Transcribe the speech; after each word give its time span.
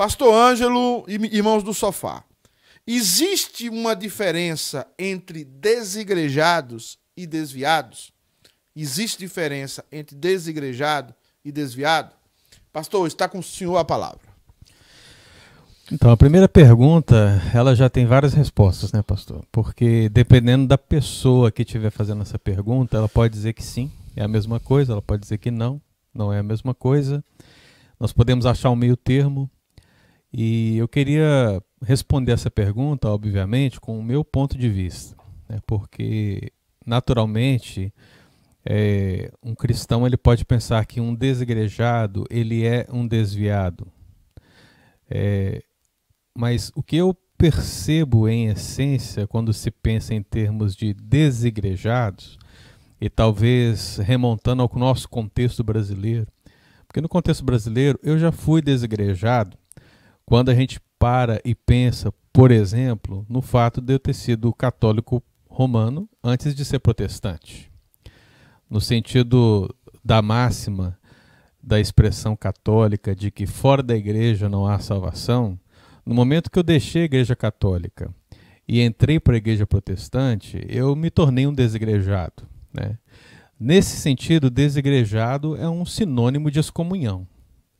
Pastor 0.00 0.34
Ângelo 0.34 1.04
e 1.06 1.16
irmãos 1.36 1.62
do 1.62 1.74
sofá. 1.74 2.24
Existe 2.86 3.68
uma 3.68 3.94
diferença 3.94 4.86
entre 4.98 5.44
desigrejados 5.44 6.98
e 7.14 7.26
desviados? 7.26 8.10
Existe 8.74 9.18
diferença 9.18 9.84
entre 9.92 10.16
desigrejado 10.16 11.14
e 11.44 11.52
desviado? 11.52 12.14
Pastor, 12.72 13.06
está 13.06 13.28
com 13.28 13.40
o 13.40 13.42
senhor 13.42 13.76
a 13.76 13.84
palavra. 13.84 14.22
Então, 15.92 16.10
a 16.10 16.16
primeira 16.16 16.48
pergunta, 16.48 17.38
ela 17.52 17.76
já 17.76 17.90
tem 17.90 18.06
várias 18.06 18.32
respostas, 18.32 18.92
né, 18.92 19.02
pastor? 19.02 19.44
Porque 19.52 20.08
dependendo 20.08 20.66
da 20.66 20.78
pessoa 20.78 21.52
que 21.52 21.60
estiver 21.60 21.90
fazendo 21.90 22.22
essa 22.22 22.38
pergunta, 22.38 22.96
ela 22.96 23.06
pode 23.06 23.34
dizer 23.34 23.52
que 23.52 23.62
sim, 23.62 23.92
é 24.16 24.24
a 24.24 24.28
mesma 24.28 24.58
coisa, 24.58 24.92
ela 24.92 25.02
pode 25.02 25.20
dizer 25.20 25.36
que 25.36 25.50
não, 25.50 25.78
não 26.14 26.32
é 26.32 26.38
a 26.38 26.42
mesma 26.42 26.72
coisa. 26.72 27.22
Nós 28.00 28.14
podemos 28.14 28.46
achar 28.46 28.70
um 28.70 28.76
meio 28.76 28.96
termo. 28.96 29.50
E 30.32 30.76
eu 30.76 30.86
queria 30.86 31.62
responder 31.82 32.32
essa 32.32 32.50
pergunta, 32.50 33.08
obviamente, 33.08 33.80
com 33.80 33.98
o 33.98 34.02
meu 34.02 34.24
ponto 34.24 34.56
de 34.56 34.68
vista, 34.68 35.16
né? 35.48 35.58
porque 35.66 36.52
naturalmente 36.86 37.92
é, 38.64 39.32
um 39.42 39.54
cristão 39.54 40.06
ele 40.06 40.16
pode 40.16 40.44
pensar 40.44 40.84
que 40.86 41.00
um 41.00 41.14
desigrejado 41.14 42.24
ele 42.30 42.64
é 42.64 42.86
um 42.90 43.06
desviado. 43.06 43.88
É, 45.10 45.62
mas 46.36 46.70
o 46.76 46.82
que 46.82 46.96
eu 46.96 47.16
percebo 47.36 48.28
em 48.28 48.48
essência 48.48 49.26
quando 49.26 49.52
se 49.52 49.70
pensa 49.70 50.14
em 50.14 50.22
termos 50.22 50.76
de 50.76 50.94
desigrejados, 50.94 52.38
e 53.00 53.08
talvez 53.08 53.96
remontando 53.96 54.62
ao 54.62 54.70
nosso 54.74 55.08
contexto 55.08 55.64
brasileiro, 55.64 56.26
porque 56.86 57.00
no 57.00 57.08
contexto 57.08 57.42
brasileiro 57.42 57.98
eu 58.02 58.18
já 58.18 58.30
fui 58.30 58.60
desigrejado 58.60 59.56
quando 60.30 60.48
a 60.48 60.54
gente 60.54 60.78
para 60.96 61.40
e 61.44 61.56
pensa, 61.56 62.14
por 62.32 62.52
exemplo, 62.52 63.26
no 63.28 63.42
fato 63.42 63.80
de 63.80 63.94
eu 63.94 63.98
ter 63.98 64.14
sido 64.14 64.54
católico 64.54 65.20
romano 65.48 66.08
antes 66.22 66.54
de 66.54 66.64
ser 66.64 66.78
protestante. 66.78 67.68
No 68.70 68.80
sentido 68.80 69.68
da 70.04 70.22
máxima 70.22 70.96
da 71.60 71.80
expressão 71.80 72.36
católica 72.36 73.12
de 73.12 73.32
que 73.32 73.44
fora 73.44 73.82
da 73.82 73.96
igreja 73.96 74.48
não 74.48 74.68
há 74.68 74.78
salvação, 74.78 75.58
no 76.06 76.14
momento 76.14 76.48
que 76.48 76.60
eu 76.60 76.62
deixei 76.62 77.02
a 77.02 77.06
igreja 77.06 77.34
católica 77.34 78.14
e 78.68 78.80
entrei 78.82 79.18
para 79.18 79.34
a 79.34 79.38
igreja 79.38 79.66
protestante, 79.66 80.64
eu 80.68 80.94
me 80.94 81.10
tornei 81.10 81.44
um 81.44 81.52
desigrejado. 81.52 82.46
Né? 82.72 82.96
Nesse 83.58 83.96
sentido, 83.96 84.48
desigrejado 84.48 85.56
é 85.56 85.68
um 85.68 85.84
sinônimo 85.84 86.52
de 86.52 86.60
excomunhão. 86.60 87.26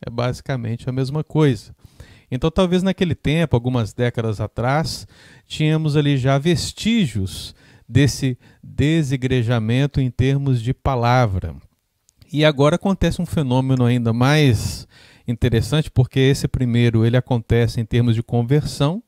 É 0.04 0.10
basicamente 0.10 0.90
a 0.90 0.92
mesma 0.92 1.22
coisa. 1.22 1.72
Então, 2.30 2.50
talvez 2.50 2.82
naquele 2.82 3.14
tempo, 3.14 3.56
algumas 3.56 3.92
décadas 3.92 4.40
atrás, 4.40 5.06
tínhamos 5.46 5.96
ali 5.96 6.16
já 6.16 6.38
vestígios 6.38 7.54
desse 7.88 8.38
desigrejamento 8.62 10.00
em 10.00 10.10
termos 10.10 10.62
de 10.62 10.72
palavra. 10.72 11.56
E 12.32 12.44
agora 12.44 12.76
acontece 12.76 13.20
um 13.20 13.26
fenômeno 13.26 13.84
ainda 13.84 14.12
mais 14.12 14.86
interessante, 15.26 15.90
porque 15.90 16.20
esse 16.20 16.46
primeiro 16.46 17.04
ele 17.04 17.16
acontece 17.16 17.80
em 17.80 17.84
termos 17.84 18.14
de 18.14 18.22
conversão, 18.22 19.02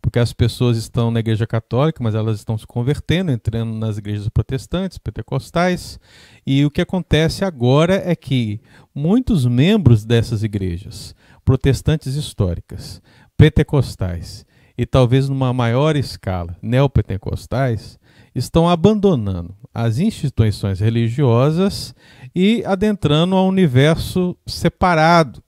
porque 0.00 0.18
as 0.18 0.32
pessoas 0.32 0.78
estão 0.78 1.10
na 1.10 1.20
igreja 1.20 1.46
católica, 1.46 2.02
mas 2.02 2.14
elas 2.14 2.38
estão 2.38 2.56
se 2.56 2.66
convertendo, 2.66 3.30
entrando 3.30 3.74
nas 3.74 3.98
igrejas 3.98 4.28
protestantes, 4.30 4.98
pentecostais, 4.98 6.00
e 6.46 6.64
o 6.64 6.70
que 6.70 6.80
acontece 6.80 7.44
agora 7.44 8.02
é 8.04 8.16
que 8.16 8.60
muitos 8.94 9.46
membros 9.46 10.04
dessas 10.04 10.42
igrejas 10.42 11.14
protestantes 11.44 12.14
históricas, 12.14 13.02
pentecostais 13.36 14.44
e 14.76 14.86
talvez 14.86 15.28
numa 15.28 15.52
maior 15.52 15.96
escala 15.96 16.56
neopentecostais, 16.62 17.98
estão 18.34 18.68
abandonando 18.68 19.54
as 19.74 19.98
instituições 19.98 20.80
religiosas 20.80 21.94
e 22.34 22.62
adentrando 22.64 23.36
a 23.36 23.42
um 23.42 23.48
universo 23.48 24.36
separado. 24.46 25.42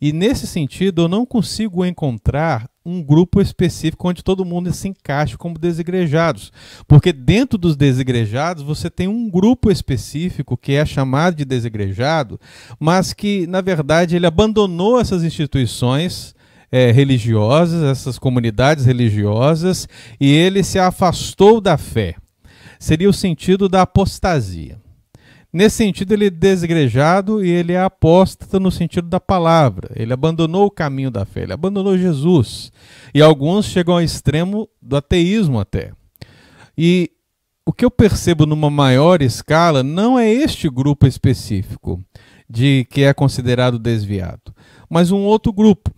E 0.00 0.12
nesse 0.12 0.46
sentido, 0.46 1.02
eu 1.02 1.08
não 1.08 1.24
consigo 1.24 1.84
encontrar 1.84 2.68
um 2.86 3.02
grupo 3.02 3.40
específico 3.40 4.08
onde 4.08 4.22
todo 4.22 4.44
mundo 4.44 4.72
se 4.72 4.88
encaixe 4.88 5.38
como 5.38 5.58
desigrejados. 5.58 6.52
Porque 6.86 7.12
dentro 7.12 7.56
dos 7.56 7.76
desigrejados 7.76 8.62
você 8.62 8.90
tem 8.90 9.08
um 9.08 9.30
grupo 9.30 9.70
específico 9.70 10.56
que 10.56 10.72
é 10.72 10.84
chamado 10.84 11.36
de 11.36 11.44
desigrejado, 11.44 12.38
mas 12.78 13.12
que, 13.12 13.46
na 13.46 13.60
verdade, 13.60 14.16
ele 14.16 14.26
abandonou 14.26 15.00
essas 15.00 15.24
instituições 15.24 16.34
é, 16.70 16.90
religiosas, 16.90 17.82
essas 17.82 18.18
comunidades 18.18 18.84
religiosas, 18.84 19.88
e 20.20 20.30
ele 20.30 20.62
se 20.62 20.78
afastou 20.78 21.60
da 21.60 21.78
fé. 21.78 22.16
Seria 22.78 23.08
o 23.08 23.14
sentido 23.14 23.68
da 23.68 23.82
apostasia. 23.82 24.83
Nesse 25.54 25.76
sentido, 25.76 26.10
ele 26.10 26.26
é 26.26 26.30
desigrejado 26.30 27.44
e 27.44 27.48
ele 27.48 27.74
é 27.74 27.80
apóstata 27.80 28.58
no 28.58 28.72
sentido 28.72 29.08
da 29.08 29.20
palavra. 29.20 29.88
Ele 29.94 30.12
abandonou 30.12 30.66
o 30.66 30.70
caminho 30.70 31.12
da 31.12 31.24
fé, 31.24 31.44
ele 31.44 31.52
abandonou 31.52 31.96
Jesus. 31.96 32.72
E 33.14 33.22
alguns 33.22 33.66
chegam 33.66 33.94
ao 33.94 34.02
extremo 34.02 34.68
do 34.82 34.96
ateísmo 34.96 35.60
até. 35.60 35.92
E 36.76 37.08
o 37.64 37.72
que 37.72 37.84
eu 37.84 37.90
percebo 37.90 38.46
numa 38.46 38.68
maior 38.68 39.22
escala 39.22 39.84
não 39.84 40.18
é 40.18 40.28
este 40.28 40.68
grupo 40.68 41.06
específico 41.06 42.04
de 42.50 42.84
que 42.90 43.04
é 43.04 43.14
considerado 43.14 43.78
desviado, 43.78 44.52
mas 44.90 45.12
um 45.12 45.20
outro 45.20 45.52
grupo. 45.52 45.94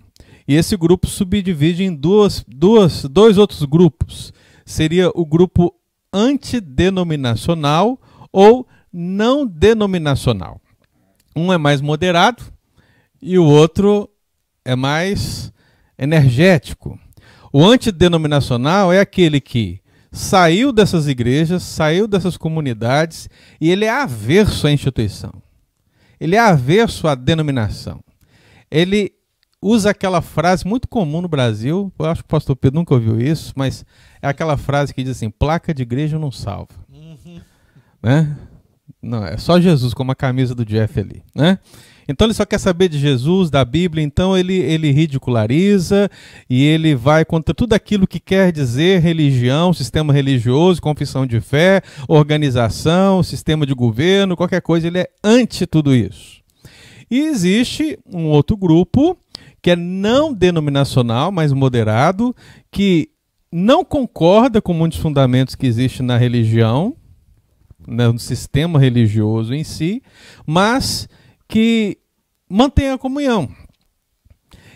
E 0.46 0.54
esse 0.54 0.76
grupo 0.76 1.06
subdivide 1.06 1.82
em 1.82 1.94
duas, 1.94 2.44
duas, 2.46 3.04
dois 3.04 3.38
outros 3.38 3.64
grupos. 3.64 4.34
Seria 4.66 5.10
o 5.14 5.24
grupo 5.24 5.74
antidenominacional 6.12 7.98
ou 8.30 8.66
não 8.98 9.46
denominacional. 9.46 10.58
Um 11.36 11.52
é 11.52 11.58
mais 11.58 11.82
moderado 11.82 12.42
e 13.20 13.38
o 13.38 13.44
outro 13.44 14.08
é 14.64 14.74
mais 14.74 15.52
energético. 15.98 16.98
O 17.52 17.62
antidenominacional 17.62 18.90
é 18.90 18.98
aquele 18.98 19.38
que 19.38 19.82
saiu 20.10 20.72
dessas 20.72 21.08
igrejas, 21.08 21.62
saiu 21.62 22.08
dessas 22.08 22.38
comunidades 22.38 23.28
e 23.60 23.70
ele 23.70 23.84
é 23.84 23.90
averso 23.90 24.66
à 24.66 24.72
instituição. 24.72 25.32
Ele 26.18 26.34
é 26.34 26.40
averso 26.40 27.06
à 27.06 27.14
denominação. 27.14 28.00
Ele 28.70 29.12
usa 29.60 29.90
aquela 29.90 30.22
frase 30.22 30.66
muito 30.66 30.88
comum 30.88 31.20
no 31.20 31.28
Brasil, 31.28 31.92
eu 31.98 32.06
acho 32.06 32.22
que 32.22 32.28
o 32.28 32.30
pastor 32.30 32.56
Pedro 32.56 32.80
nunca 32.80 32.94
ouviu 32.94 33.20
isso, 33.20 33.52
mas 33.54 33.84
é 34.22 34.28
aquela 34.28 34.56
frase 34.56 34.94
que 34.94 35.02
diz 35.02 35.16
assim: 35.16 35.28
placa 35.28 35.74
de 35.74 35.82
igreja 35.82 36.18
não 36.18 36.32
salva. 36.32 36.72
Uhum. 36.90 37.40
Né? 38.02 38.36
Não, 39.06 39.24
é 39.24 39.36
só 39.36 39.60
Jesus, 39.60 39.94
como 39.94 40.10
a 40.10 40.16
camisa 40.16 40.54
do 40.54 40.64
Jeff 40.64 40.98
ali, 40.98 41.22
né? 41.34 41.58
Então 42.08 42.26
ele 42.26 42.34
só 42.34 42.44
quer 42.44 42.58
saber 42.58 42.88
de 42.88 42.98
Jesus, 42.98 43.50
da 43.50 43.64
Bíblia, 43.64 44.02
então 44.04 44.36
ele, 44.36 44.54
ele 44.54 44.92
ridiculariza 44.92 46.08
e 46.48 46.64
ele 46.64 46.94
vai 46.94 47.24
contra 47.24 47.54
tudo 47.54 47.72
aquilo 47.72 48.06
que 48.06 48.20
quer 48.20 48.52
dizer 48.52 49.00
religião, 49.00 49.72
sistema 49.72 50.12
religioso, 50.12 50.80
confissão 50.80 51.26
de 51.26 51.40
fé, 51.40 51.82
organização, 52.06 53.22
sistema 53.22 53.66
de 53.66 53.74
governo, 53.74 54.36
qualquer 54.36 54.62
coisa, 54.62 54.86
ele 54.86 54.98
é 54.98 55.08
anti 55.22 55.66
tudo 55.66 55.94
isso. 55.94 56.40
E 57.10 57.20
existe 57.20 57.98
um 58.06 58.26
outro 58.26 58.56
grupo 58.56 59.16
que 59.60 59.70
é 59.72 59.76
não 59.76 60.32
denominacional, 60.32 61.32
mas 61.32 61.52
moderado, 61.52 62.34
que 62.70 63.10
não 63.50 63.84
concorda 63.84 64.60
com 64.62 64.72
muitos 64.72 64.98
fundamentos 64.98 65.54
que 65.56 65.66
existem 65.66 66.06
na 66.06 66.16
religião, 66.16 66.94
né, 67.86 68.08
no 68.08 68.18
sistema 68.18 68.78
religioso 68.78 69.54
em 69.54 69.64
si, 69.64 70.02
mas 70.46 71.08
que 71.48 71.98
mantém 72.48 72.90
a 72.90 72.98
comunhão. 72.98 73.48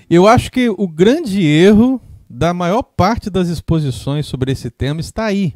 Eu 0.09 0.27
acho 0.27 0.51
que 0.51 0.69
o 0.69 0.89
grande 0.89 1.45
erro 1.45 2.01
da 2.29 2.55
maior 2.55 2.83
parte 2.83 3.31
das 3.31 3.49
exposições 3.49 4.27
sobre 4.27 4.53
esse 4.53 4.71
tema 4.71 5.01
está 5.01 5.25
aí. 5.25 5.55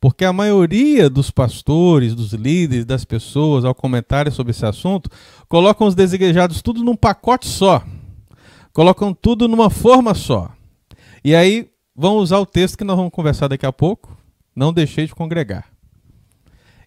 Porque 0.00 0.24
a 0.24 0.32
maioria 0.32 1.10
dos 1.10 1.30
pastores, 1.30 2.14
dos 2.14 2.32
líderes, 2.32 2.86
das 2.86 3.04
pessoas, 3.04 3.64
ao 3.64 3.74
comentário 3.74 4.32
sobre 4.32 4.52
esse 4.52 4.64
assunto, 4.64 5.10
colocam 5.46 5.86
os 5.86 5.94
desigrejados 5.94 6.62
tudo 6.62 6.82
num 6.82 6.96
pacote 6.96 7.46
só. 7.46 7.84
Colocam 8.72 9.12
tudo 9.12 9.46
numa 9.46 9.68
forma 9.68 10.14
só. 10.14 10.50
E 11.22 11.34
aí 11.34 11.68
vão 11.94 12.16
usar 12.16 12.38
o 12.38 12.46
texto 12.46 12.78
que 12.78 12.84
nós 12.84 12.96
vamos 12.96 13.12
conversar 13.12 13.48
daqui 13.48 13.66
a 13.66 13.72
pouco. 13.72 14.16
Não 14.56 14.72
deixei 14.72 15.06
de 15.06 15.14
congregar. 15.14 15.69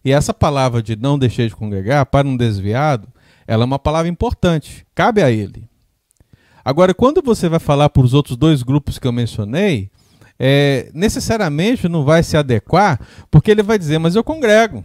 E 0.03 0.11
essa 0.11 0.33
palavra 0.33 0.81
de 0.81 0.95
não 0.95 1.17
deixei 1.17 1.47
de 1.47 1.55
congregar, 1.55 2.05
para 2.05 2.27
um 2.27 2.35
desviado, 2.35 3.07
ela 3.47 3.63
é 3.63 3.65
uma 3.65 3.79
palavra 3.79 4.09
importante, 4.09 4.85
cabe 4.93 5.21
a 5.21 5.31
ele. 5.31 5.69
Agora, 6.63 6.93
quando 6.93 7.21
você 7.21 7.49
vai 7.49 7.59
falar 7.59 7.89
para 7.89 8.03
os 8.03 8.13
outros 8.13 8.37
dois 8.37 8.63
grupos 8.63 8.97
que 8.97 9.07
eu 9.07 9.11
mencionei, 9.11 9.89
é, 10.39 10.89
necessariamente 10.93 11.89
não 11.89 12.03
vai 12.03 12.23
se 12.23 12.37
adequar, 12.37 12.99
porque 13.29 13.51
ele 13.51 13.63
vai 13.63 13.77
dizer, 13.77 13.97
mas 13.97 14.15
eu 14.15 14.23
congrego. 14.23 14.83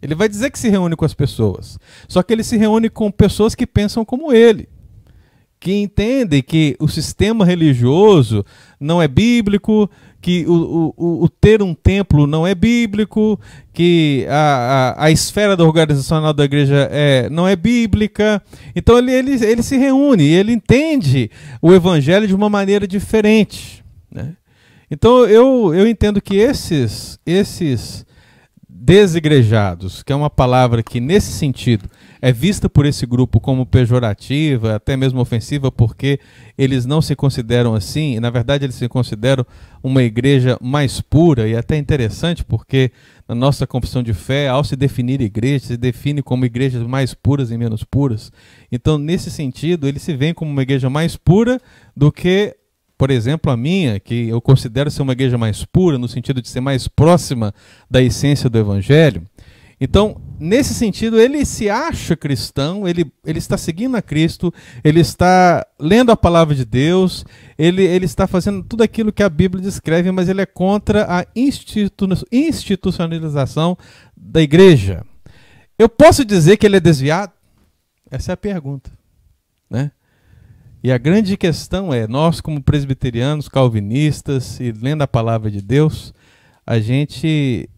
Ele 0.00 0.14
vai 0.14 0.28
dizer 0.28 0.50
que 0.50 0.58
se 0.58 0.68
reúne 0.68 0.96
com 0.96 1.04
as 1.04 1.14
pessoas. 1.14 1.78
Só 2.06 2.22
que 2.22 2.32
ele 2.32 2.44
se 2.44 2.56
reúne 2.56 2.90
com 2.90 3.10
pessoas 3.10 3.54
que 3.54 3.66
pensam 3.66 4.04
como 4.04 4.32
ele, 4.32 4.68
que 5.58 5.72
entendem 5.72 6.42
que 6.42 6.76
o 6.78 6.88
sistema 6.88 7.44
religioso 7.44 8.44
não 8.78 9.00
é 9.00 9.08
bíblico, 9.08 9.90
que 10.24 10.46
o, 10.48 10.94
o, 10.96 11.24
o 11.24 11.28
ter 11.28 11.60
um 11.60 11.74
templo 11.74 12.26
não 12.26 12.46
é 12.46 12.54
bíblico, 12.54 13.38
que 13.74 14.24
a, 14.30 14.94
a, 14.96 15.04
a 15.04 15.10
esfera 15.10 15.62
organizacional 15.62 16.32
da 16.32 16.46
igreja 16.46 16.88
é, 16.90 17.28
não 17.28 17.46
é 17.46 17.54
bíblica. 17.54 18.42
Então 18.74 18.96
ele, 18.96 19.12
ele, 19.12 19.32
ele 19.44 19.62
se 19.62 19.76
reúne, 19.76 20.24
ele 20.24 20.50
entende 20.50 21.30
o 21.60 21.74
evangelho 21.74 22.26
de 22.26 22.34
uma 22.34 22.48
maneira 22.48 22.88
diferente. 22.88 23.84
Né? 24.10 24.34
Então 24.90 25.26
eu, 25.26 25.74
eu 25.74 25.86
entendo 25.86 26.22
que 26.22 26.36
esses, 26.36 27.18
esses 27.26 28.06
desigrejados, 28.66 30.02
que 30.02 30.10
é 30.10 30.16
uma 30.16 30.30
palavra 30.30 30.82
que 30.82 31.00
nesse 31.00 31.32
sentido 31.32 31.86
é 32.24 32.32
vista 32.32 32.70
por 32.70 32.86
esse 32.86 33.04
grupo 33.04 33.38
como 33.38 33.66
pejorativa, 33.66 34.76
até 34.76 34.96
mesmo 34.96 35.20
ofensiva, 35.20 35.70
porque 35.70 36.18
eles 36.56 36.86
não 36.86 37.02
se 37.02 37.14
consideram 37.14 37.74
assim, 37.74 38.14
e 38.14 38.20
na 38.20 38.30
verdade 38.30 38.64
eles 38.64 38.76
se 38.76 38.88
consideram 38.88 39.44
uma 39.82 40.02
igreja 40.02 40.56
mais 40.58 41.02
pura, 41.02 41.46
e 41.46 41.54
até 41.54 41.76
interessante 41.76 42.42
porque 42.42 42.90
na 43.28 43.34
nossa 43.34 43.66
confissão 43.66 44.02
de 44.02 44.14
fé, 44.14 44.48
ao 44.48 44.64
se 44.64 44.74
definir 44.74 45.20
igreja, 45.20 45.66
se 45.66 45.76
define 45.76 46.22
como 46.22 46.46
igrejas 46.46 46.82
mais 46.86 47.12
puras 47.12 47.50
e 47.50 47.58
menos 47.58 47.84
puras. 47.84 48.32
Então, 48.72 48.96
nesse 48.96 49.30
sentido, 49.30 49.86
ele 49.86 49.98
se 49.98 50.16
vê 50.16 50.32
como 50.32 50.50
uma 50.50 50.62
igreja 50.62 50.88
mais 50.88 51.18
pura 51.18 51.60
do 51.94 52.10
que 52.10 52.56
por 52.96 53.10
exemplo, 53.10 53.50
a 53.50 53.56
minha, 53.56 54.00
que 54.00 54.28
eu 54.28 54.40
considero 54.40 54.90
ser 54.90 55.02
uma 55.02 55.12
igreja 55.12 55.36
mais 55.36 55.62
pura, 55.64 55.98
no 55.98 56.08
sentido 56.08 56.40
de 56.40 56.48
ser 56.48 56.60
mais 56.60 56.86
próxima 56.86 57.52
da 57.90 58.00
essência 58.00 58.48
do 58.48 58.56
Evangelho. 58.56 59.24
Então, 59.80 60.20
nesse 60.38 60.74
sentido, 60.74 61.20
ele 61.20 61.44
se 61.44 61.68
acha 61.68 62.16
cristão, 62.16 62.86
ele, 62.86 63.10
ele 63.24 63.38
está 63.38 63.56
seguindo 63.56 63.96
a 63.96 64.02
Cristo, 64.02 64.52
ele 64.82 65.00
está 65.00 65.66
lendo 65.78 66.12
a 66.12 66.16
palavra 66.16 66.54
de 66.54 66.64
Deus, 66.64 67.24
ele, 67.58 67.82
ele 67.82 68.04
está 68.04 68.26
fazendo 68.26 68.62
tudo 68.62 68.82
aquilo 68.82 69.12
que 69.12 69.22
a 69.22 69.28
Bíblia 69.28 69.62
descreve, 69.62 70.10
mas 70.12 70.28
ele 70.28 70.40
é 70.40 70.46
contra 70.46 71.06
a 71.08 71.26
institu 71.34 71.90
institucionalização 72.30 73.76
da 74.16 74.40
igreja. 74.40 75.04
Eu 75.78 75.88
posso 75.88 76.24
dizer 76.24 76.56
que 76.56 76.66
ele 76.66 76.76
é 76.76 76.80
desviado? 76.80 77.32
Essa 78.10 78.32
é 78.32 78.34
a 78.34 78.36
pergunta. 78.36 78.90
Né? 79.68 79.90
E 80.82 80.92
a 80.92 80.98
grande 80.98 81.36
questão 81.36 81.92
é, 81.92 82.06
nós 82.06 82.40
como 82.40 82.62
presbiterianos, 82.62 83.48
calvinistas 83.48 84.60
e 84.60 84.70
lendo 84.70 85.02
a 85.02 85.08
palavra 85.08 85.50
de 85.50 85.60
Deus, 85.60 86.14
a 86.66 86.78
gente 86.78 87.68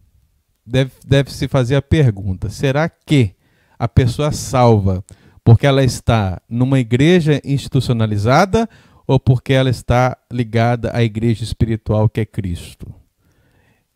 deve, 0.67 0.91
deve 1.05 1.31
se 1.31 1.47
fazer 1.47 1.75
a 1.75 1.81
pergunta: 1.81 2.49
será 2.49 2.89
que 2.89 3.33
a 3.79 3.87
pessoa 3.87 4.31
salva 4.31 5.03
porque 5.43 5.65
ela 5.65 5.83
está 5.83 6.41
numa 6.49 6.79
igreja 6.79 7.41
institucionalizada 7.45 8.67
ou 9.07 9.19
porque 9.19 9.53
ela 9.53 9.69
está 9.69 10.17
ligada 10.31 10.91
à 10.93 11.01
igreja 11.01 11.43
espiritual 11.43 12.09
que 12.09 12.19
é 12.19 12.25
Cristo? 12.25 12.93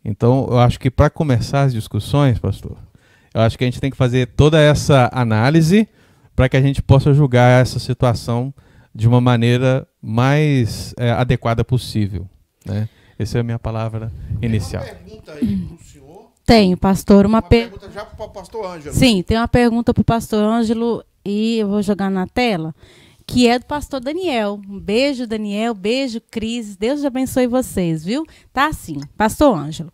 Então, 0.04 0.48
eu 0.50 0.58
acho 0.58 0.80
que 0.80 0.90
para 0.90 1.10
começar 1.10 1.62
as 1.62 1.72
discussões, 1.72 2.38
pastor, 2.38 2.76
eu 3.34 3.42
acho 3.42 3.56
que 3.56 3.64
a 3.64 3.66
gente 3.66 3.80
tem 3.80 3.90
que 3.90 3.96
fazer 3.96 4.26
toda 4.28 4.58
essa 4.58 5.08
análise 5.12 5.88
para 6.34 6.48
que 6.48 6.56
a 6.56 6.62
gente 6.62 6.82
possa 6.82 7.12
julgar 7.12 7.60
essa 7.60 7.78
situação 7.78 8.52
de 8.94 9.06
uma 9.06 9.20
maneira 9.20 9.86
mais 10.02 10.94
é, 10.98 11.10
adequada 11.10 11.64
possível. 11.64 12.28
Né? 12.66 12.88
Essa 13.18 13.38
é 13.38 13.40
a 13.40 13.44
minha 13.44 13.58
palavra 13.58 14.10
inicial. 14.40 14.84
Pergunta 15.38 15.44
aí 15.44 15.56
pro 15.56 15.84
senhor? 15.84 16.32
Tenho, 16.44 16.76
pastor. 16.76 17.26
Uma, 17.26 17.38
uma 17.38 17.42
per... 17.42 17.70
pergunta 17.70 17.90
já 17.90 18.04
para 18.04 18.24
o 18.24 18.28
pastor 18.28 18.66
Ângelo. 18.66 18.94
Sim, 18.94 19.22
tem 19.22 19.36
uma 19.36 19.48
pergunta 19.48 19.94
para 19.94 20.00
o 20.00 20.04
pastor 20.04 20.44
Ângelo 20.44 21.04
e 21.24 21.58
eu 21.58 21.68
vou 21.68 21.82
jogar 21.82 22.10
na 22.10 22.26
tela, 22.26 22.74
que 23.26 23.46
é 23.46 23.58
do 23.58 23.66
pastor 23.66 24.00
Daniel. 24.00 24.60
Um 24.68 24.78
beijo, 24.78 25.26
Daniel. 25.26 25.74
Beijo, 25.74 26.20
Cris. 26.30 26.76
Deus 26.76 27.04
abençoe 27.04 27.46
vocês, 27.46 28.04
viu? 28.04 28.26
Tá 28.52 28.66
assim, 28.66 29.00
pastor 29.16 29.56
Ângelo. 29.56 29.92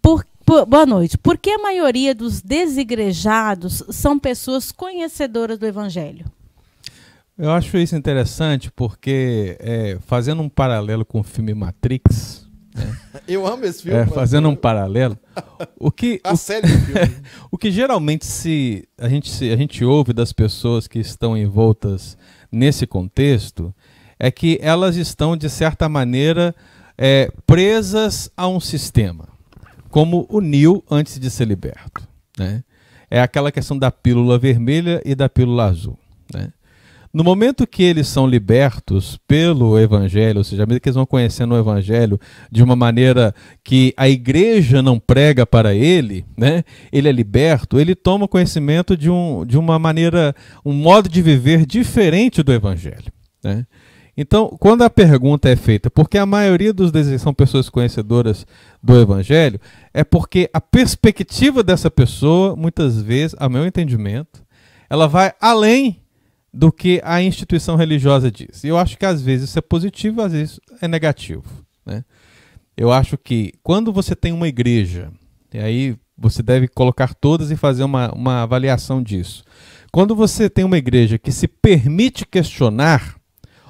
Por, 0.00 0.24
por, 0.44 0.64
boa 0.64 0.86
noite. 0.86 1.18
Por 1.18 1.36
que 1.36 1.50
a 1.50 1.58
maioria 1.58 2.14
dos 2.14 2.40
desigrejados 2.40 3.84
são 3.90 4.18
pessoas 4.18 4.72
conhecedoras 4.72 5.58
do 5.58 5.66
evangelho? 5.66 6.24
Eu 7.36 7.52
acho 7.52 7.76
isso 7.76 7.94
interessante 7.94 8.68
porque, 8.72 9.56
é, 9.60 9.98
fazendo 10.06 10.42
um 10.42 10.48
paralelo 10.48 11.04
com 11.04 11.20
o 11.20 11.22
filme 11.22 11.54
Matrix. 11.54 12.47
Né? 12.78 12.96
Eu 13.26 13.46
amo 13.46 13.64
esse 13.64 13.82
filme. 13.82 13.98
É, 13.98 14.06
fazendo 14.06 14.48
um 14.48 14.56
paralelo. 14.56 15.18
O 15.78 15.90
que, 15.90 16.20
a 16.24 16.32
o, 16.32 16.36
série 16.36 16.66
do 16.66 16.78
filme. 16.78 17.16
o 17.50 17.58
que 17.58 17.70
geralmente 17.70 18.24
se 18.24 18.88
a, 18.96 19.08
gente, 19.08 19.30
se 19.30 19.50
a 19.50 19.56
gente 19.56 19.84
ouve 19.84 20.12
das 20.12 20.32
pessoas 20.32 20.86
que 20.86 20.98
estão 20.98 21.36
envoltas 21.36 22.16
nesse 22.50 22.86
contexto 22.86 23.74
é 24.18 24.30
que 24.30 24.58
elas 24.60 24.96
estão, 24.96 25.36
de 25.36 25.48
certa 25.48 25.88
maneira, 25.88 26.54
é, 26.96 27.30
presas 27.46 28.30
a 28.36 28.48
um 28.48 28.58
sistema, 28.58 29.28
como 29.90 30.26
o 30.28 30.40
Neo 30.40 30.82
antes 30.90 31.18
de 31.18 31.30
ser 31.30 31.46
liberto. 31.46 32.06
Né? 32.36 32.64
É 33.10 33.20
aquela 33.20 33.52
questão 33.52 33.78
da 33.78 33.90
pílula 33.90 34.38
vermelha 34.38 35.00
e 35.04 35.14
da 35.14 35.28
pílula 35.28 35.66
azul. 35.66 35.98
Né? 36.34 36.52
No 37.12 37.24
momento 37.24 37.66
que 37.66 37.82
eles 37.82 38.06
são 38.06 38.26
libertos 38.26 39.18
pelo 39.26 39.78
Evangelho, 39.78 40.38
ou 40.38 40.44
seja, 40.44 40.64
à 40.64 40.66
medida 40.66 40.80
que 40.80 40.88
eles 40.88 40.96
vão 40.96 41.06
conhecendo 41.06 41.54
o 41.54 41.58
Evangelho 41.58 42.20
de 42.52 42.62
uma 42.62 42.76
maneira 42.76 43.34
que 43.64 43.94
a 43.96 44.08
igreja 44.08 44.82
não 44.82 44.98
prega 44.98 45.46
para 45.46 45.74
ele, 45.74 46.26
né? 46.36 46.62
ele 46.92 47.08
é 47.08 47.12
liberto, 47.12 47.80
ele 47.80 47.94
toma 47.94 48.28
conhecimento 48.28 48.96
de, 48.96 49.08
um, 49.10 49.44
de 49.46 49.56
uma 49.56 49.78
maneira, 49.78 50.34
um 50.64 50.72
modo 50.72 51.08
de 51.08 51.22
viver 51.22 51.64
diferente 51.64 52.42
do 52.42 52.52
Evangelho. 52.52 53.10
Né? 53.42 53.66
Então, 54.20 54.54
quando 54.58 54.82
a 54.82 54.90
pergunta 54.90 55.48
é 55.48 55.56
feita, 55.56 55.88
porque 55.88 56.18
a 56.18 56.26
maioria 56.26 56.72
dos 56.74 56.90
desejos 56.90 57.22
são 57.22 57.32
pessoas 57.32 57.70
conhecedoras 57.70 58.44
do 58.82 59.00
Evangelho, 59.00 59.58
é 59.94 60.04
porque 60.04 60.50
a 60.52 60.60
perspectiva 60.60 61.62
dessa 61.62 61.90
pessoa, 61.90 62.54
muitas 62.54 63.00
vezes, 63.00 63.36
a 63.38 63.48
meu 63.48 63.64
entendimento, 63.64 64.42
ela 64.90 65.06
vai 65.06 65.32
além 65.40 66.02
do 66.52 66.72
que 66.72 67.00
a 67.04 67.22
instituição 67.22 67.76
religiosa 67.76 68.30
diz. 68.30 68.64
Eu 68.64 68.78
acho 68.78 68.96
que 68.96 69.06
às 69.06 69.20
vezes 69.20 69.50
isso 69.50 69.58
é 69.58 69.62
positivo, 69.62 70.22
às 70.22 70.32
vezes 70.32 70.60
é 70.80 70.88
negativo. 70.88 71.44
Né? 71.84 72.04
Eu 72.76 72.92
acho 72.92 73.18
que 73.18 73.52
quando 73.62 73.92
você 73.92 74.16
tem 74.16 74.32
uma 74.32 74.48
igreja, 74.48 75.10
e 75.52 75.58
aí 75.58 75.96
você 76.16 76.42
deve 76.42 76.66
colocar 76.68 77.14
todas 77.14 77.50
e 77.50 77.56
fazer 77.56 77.84
uma, 77.84 78.12
uma 78.12 78.42
avaliação 78.42 79.02
disso. 79.02 79.44
Quando 79.92 80.14
você 80.14 80.50
tem 80.50 80.64
uma 80.64 80.76
igreja 80.76 81.18
que 81.18 81.30
se 81.30 81.46
permite 81.46 82.26
questionar, 82.26 83.16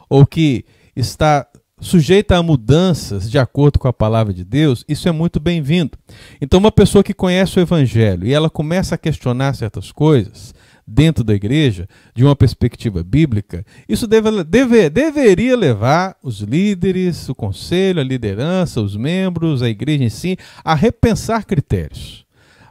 ou 0.09 0.27
que 0.27 0.65
está 0.97 1.47
sujeita 1.81 2.37
a 2.37 2.43
mudanças 2.43 3.31
de 3.31 3.39
acordo 3.39 3.79
com 3.79 3.87
a 3.87 3.93
palavra 3.93 4.33
de 4.33 4.45
Deus, 4.45 4.85
isso 4.89 5.09
é 5.09 5.13
muito 5.13 5.39
bem-vindo. 5.39 5.97
Então, 6.41 6.59
uma 6.59 6.73
pessoa 6.73 7.05
que 7.05 7.15
conhece 7.15 7.59
o 7.59 7.63
Evangelho 7.63 8.27
e 8.27 8.33
ela 8.33 8.51
começa 8.51 8.95
a 8.95 8.99
questionar 8.99 9.55
certas 9.55 9.93
coisas, 9.93 10.55
dentro 10.89 11.23
da 11.23 11.35
igreja, 11.35 11.87
de 12.15 12.25
uma 12.25 12.35
perspectiva 12.35 13.05
bíblica, 13.05 13.65
isso 13.87 14.07
deve, 14.07 14.43
deve, 14.43 14.89
deveria 14.89 15.55
levar 15.55 16.17
os 16.23 16.41
líderes, 16.41 17.29
o 17.29 17.35
conselho, 17.35 18.01
a 18.01 18.05
liderança, 18.05 18.81
os 18.81 18.97
membros, 18.97 19.63
a 19.63 19.69
igreja 19.69 20.05
em 20.05 20.09
si, 20.09 20.39
a 20.65 20.75
repensar 20.75 21.45
critérios. 21.45 22.25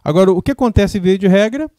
Agora, 0.03 0.31
o 0.31 0.41
que 0.41 0.51
acontece, 0.51 0.99
via 0.99 1.17
de 1.17 1.27
regra, 1.27 1.69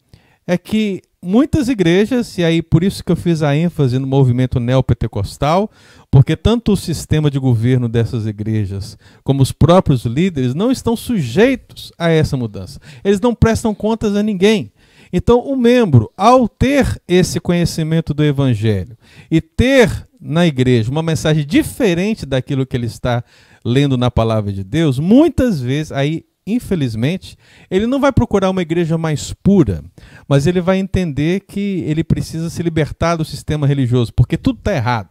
é 0.47 0.57
que 0.57 1.01
muitas 1.21 1.67
igrejas, 1.67 2.37
e 2.37 2.43
aí 2.43 2.61
por 2.61 2.83
isso 2.83 3.03
que 3.03 3.11
eu 3.11 3.15
fiz 3.15 3.43
a 3.43 3.55
ênfase 3.55 3.99
no 3.99 4.07
movimento 4.07 4.59
neopentecostal, 4.59 5.69
porque 6.09 6.35
tanto 6.35 6.71
o 6.71 6.77
sistema 6.77 7.29
de 7.29 7.37
governo 7.37 7.89
dessas 7.89 8.25
igrejas 8.25 8.97
como 9.23 9.43
os 9.43 9.51
próprios 9.51 10.05
líderes 10.05 10.55
não 10.55 10.71
estão 10.71 10.95
sujeitos 10.95 11.91
a 11.97 12.09
essa 12.09 12.37
mudança. 12.37 12.79
Eles 13.03 13.19
não 13.19 13.35
prestam 13.35 13.75
contas 13.75 14.15
a 14.15 14.23
ninguém. 14.23 14.71
Então, 15.11 15.39
o 15.39 15.55
membro, 15.55 16.11
ao 16.15 16.47
ter 16.47 17.01
esse 17.07 17.39
conhecimento 17.39 18.13
do 18.13 18.23
Evangelho 18.23 18.97
e 19.29 19.41
ter 19.41 20.07
na 20.19 20.45
igreja 20.45 20.91
uma 20.91 21.01
mensagem 21.01 21.45
diferente 21.45 22.25
daquilo 22.25 22.65
que 22.65 22.75
ele 22.75 22.85
está 22.85 23.23
lendo 23.63 23.97
na 23.97 24.11
palavra 24.11 24.51
de 24.51 24.63
Deus, 24.63 24.99
muitas 24.99 25.59
vezes, 25.59 25.91
aí, 25.91 26.25
infelizmente, 26.45 27.37
ele 27.69 27.87
não 27.87 27.99
vai 27.99 28.11
procurar 28.11 28.49
uma 28.49 28.61
igreja 28.61 28.97
mais 28.97 29.33
pura, 29.33 29.83
mas 30.27 30.45
ele 30.45 30.61
vai 30.61 30.77
entender 30.77 31.41
que 31.41 31.83
ele 31.87 32.03
precisa 32.03 32.49
se 32.49 32.61
libertar 32.61 33.15
do 33.15 33.25
sistema 33.25 33.65
religioso, 33.65 34.13
porque 34.13 34.37
tudo 34.37 34.59
está 34.59 34.75
errado. 34.75 35.09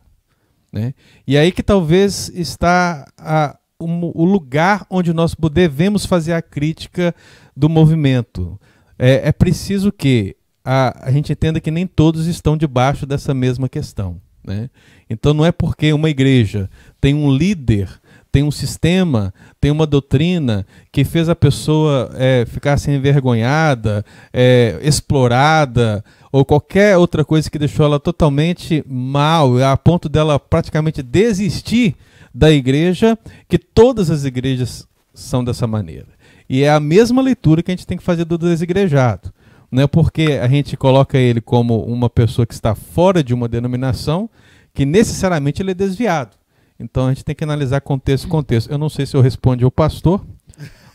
Né? 0.73 0.95
E 1.27 1.37
aí 1.37 1.51
que 1.51 1.63
talvez 1.63 2.31
está 2.35 3.07
a, 3.17 3.59
o, 3.79 4.23
o 4.23 4.25
lugar 4.25 4.87
onde 4.91 5.13
nós 5.13 5.35
devemos 5.51 6.05
fazer 6.05 6.35
a 6.35 6.43
crítica 6.43 7.15
do 7.57 7.69
movimento 7.69 8.61
é, 8.99 9.29
é 9.29 9.33
preciso 9.33 9.93
que 9.93 10.37
a, 10.65 11.09
a 11.09 11.11
gente 11.11 11.33
entenda 11.33 11.61
que 11.61 11.71
nem 11.71 11.87
todos 11.87 12.27
estão 12.27 12.57
debaixo 12.57 13.07
dessa 13.07 13.33
mesma 13.33 13.69
questão. 13.69 14.21
Né? 14.45 14.69
Então 15.09 15.33
não 15.33 15.45
é 15.45 15.53
porque 15.53 15.93
uma 15.93 16.11
igreja 16.11 16.69
tem 17.01 17.15
um 17.15 17.31
líder, 17.31 17.89
tem 18.31 18.43
um 18.43 18.51
sistema, 18.51 19.33
tem 19.61 19.71
uma 19.71 19.87
doutrina 19.87 20.67
que 20.93 21.05
fez 21.05 21.29
a 21.29 21.37
pessoa 21.37 22.11
é, 22.15 22.45
ficar 22.47 22.75
assim 22.75 22.93
envergonhada, 22.93 24.05
é, 24.33 24.79
explorada 24.83 26.05
ou 26.31 26.45
qualquer 26.45 26.97
outra 26.97 27.25
coisa 27.25 27.51
que 27.51 27.59
deixou 27.59 27.87
ela 27.87 27.99
totalmente 27.99 28.85
mal, 28.87 29.63
a 29.63 29.77
ponto 29.77 30.09
dela 30.09 30.39
praticamente 30.39 31.03
desistir 31.03 31.97
da 32.35 32.51
igreja, 32.51 33.19
que 33.49 33.59
todas 33.59 34.11
as 34.11 34.25
igrejas 34.25 34.87
são 35.15 35.43
dessa 35.43 35.67
maneira. 35.67 36.18
E 36.49 36.63
é 36.63 36.71
a 36.71 36.81
mesma 36.81 37.21
leitura 37.21 37.63
que 37.63 37.71
a 37.71 37.75
gente 37.75 37.87
tem 37.87 37.99
que 37.99 38.05
fazer 38.05 38.25
do 38.25 38.39
desigrejado. 38.39 39.33
Não 39.71 39.83
é 39.83 39.87
porque 39.87 40.39
a 40.41 40.49
gente 40.49 40.77
coloca 40.77 41.19
ele 41.19 41.41
como 41.41 41.85
uma 41.85 42.09
pessoa 42.09 42.47
que 42.47 42.55
está 42.55 42.75
fora 42.75 43.23
de 43.23 43.35
uma 43.35 43.47
denominação 43.47 44.31
que 44.73 44.87
necessariamente 44.87 45.61
ele 45.61 45.73
é 45.73 45.75
desviado. 45.75 46.37
Então 46.81 47.07
a 47.07 47.09
gente 47.11 47.25
tem 47.25 47.35
que 47.35 47.45
analisar 47.45 47.81
contexto 47.81 48.29
contexto. 48.29 48.71
Eu 48.71 48.79
não 48.79 48.89
sei 48.89 49.05
se 49.05 49.17
eu 49.17 49.21
respondi 49.21 49.65
ao 49.65 49.71
pastor, 49.71 50.25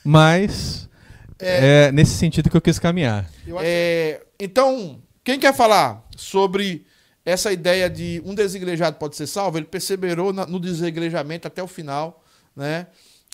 mas 0.03 0.89
é, 1.39 1.88
é 1.88 1.91
nesse 1.91 2.13
sentido 2.13 2.50
que 2.50 2.57
eu 2.57 2.62
quis 2.62 2.79
caminhar. 2.79 3.29
É, 3.62 4.22
então, 4.39 5.00
quem 5.24 5.39
quer 5.39 5.53
falar 5.53 6.03
sobre 6.15 6.86
essa 7.25 7.51
ideia 7.51 7.89
de 7.89 8.22
um 8.25 8.33
desigrejado 8.33 8.98
pode 8.98 9.15
ser 9.15 9.27
salvo? 9.27 9.57
Ele 9.57 9.65
perseverou 9.65 10.33
no 10.33 10.60
desigrejamento 10.60 11.48
até 11.48 11.62
o 11.62 11.67
final, 11.67 12.24
né? 12.55 12.88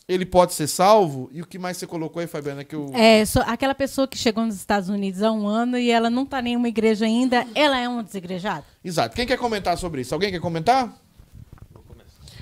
Ele 0.09 0.25
pode 0.25 0.55
ser 0.55 0.65
salvo? 0.65 1.29
E 1.31 1.39
o 1.39 1.45
que 1.45 1.59
mais 1.59 1.77
você 1.77 1.85
colocou 1.85 2.19
aí, 2.19 2.25
Fabiana? 2.25 2.63
Que 2.63 2.75
eu... 2.75 2.91
É, 2.95 3.21
aquela 3.45 3.75
pessoa 3.75 4.07
que 4.07 4.17
chegou 4.17 4.43
nos 4.43 4.55
Estados 4.55 4.89
Unidos 4.89 5.21
há 5.21 5.31
um 5.31 5.47
ano 5.47 5.77
e 5.77 5.91
ela 5.91 6.09
não 6.09 6.23
está 6.23 6.41
em 6.41 6.57
uma 6.57 6.67
igreja 6.67 7.05
ainda, 7.05 7.45
ela 7.53 7.77
é 7.77 7.87
um 7.87 8.01
desigrejado? 8.01 8.65
Exato. 8.83 9.15
Quem 9.15 9.27
quer 9.27 9.37
comentar 9.37 9.77
sobre 9.77 10.01
isso? 10.01 10.11
Alguém 10.11 10.31
quer 10.31 10.39
comentar? 10.39 10.91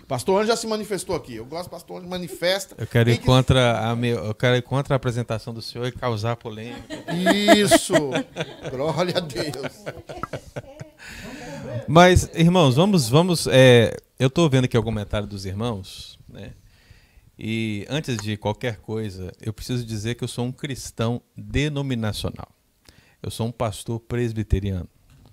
Pastor 0.07 0.39
Anjo 0.39 0.47
já 0.47 0.55
se 0.55 0.65
manifestou 0.65 1.13
aqui. 1.13 1.35
Eu 1.35 1.45
gosto 1.45 1.67
do 1.67 1.71
pastor 1.71 1.97
Anjo 1.97 2.07
manifesta. 2.07 2.73
Eu 2.77 2.87
quero, 2.87 3.09
ir 3.09 3.17
contra 3.17 3.89
a 3.89 3.93
meu, 3.93 4.23
eu 4.23 4.33
quero 4.33 4.55
ir 4.55 4.61
contra 4.61 4.95
a 4.95 4.97
apresentação 4.97 5.53
do 5.53 5.61
senhor 5.61 5.85
e 5.87 5.91
causar 5.91 6.37
polêmica. 6.37 6.95
Isso! 7.57 7.91
Glória 8.71 9.17
a 9.17 9.19
Deus. 9.19 9.83
Mas, 11.85 12.29
irmãos, 12.33 12.75
vamos. 12.75 13.09
vamos 13.09 13.45
é, 13.51 13.97
eu 14.17 14.27
estou 14.27 14.49
vendo 14.49 14.63
aqui 14.63 14.77
o 14.77 14.83
comentário 14.83 15.27
dos 15.27 15.45
irmãos, 15.45 16.17
né? 16.29 16.53
E 17.37 17.85
antes 17.89 18.17
de 18.17 18.35
qualquer 18.35 18.77
coisa, 18.77 19.31
eu 19.41 19.53
preciso 19.53 19.85
dizer 19.85 20.15
que 20.15 20.23
eu 20.23 20.27
sou 20.27 20.45
um 20.45 20.51
cristão 20.51 21.21
denominacional. 21.35 22.49
Eu 23.21 23.29
sou 23.29 23.47
um 23.47 23.51
pastor 23.51 23.99
presbiteriano. 23.99 24.89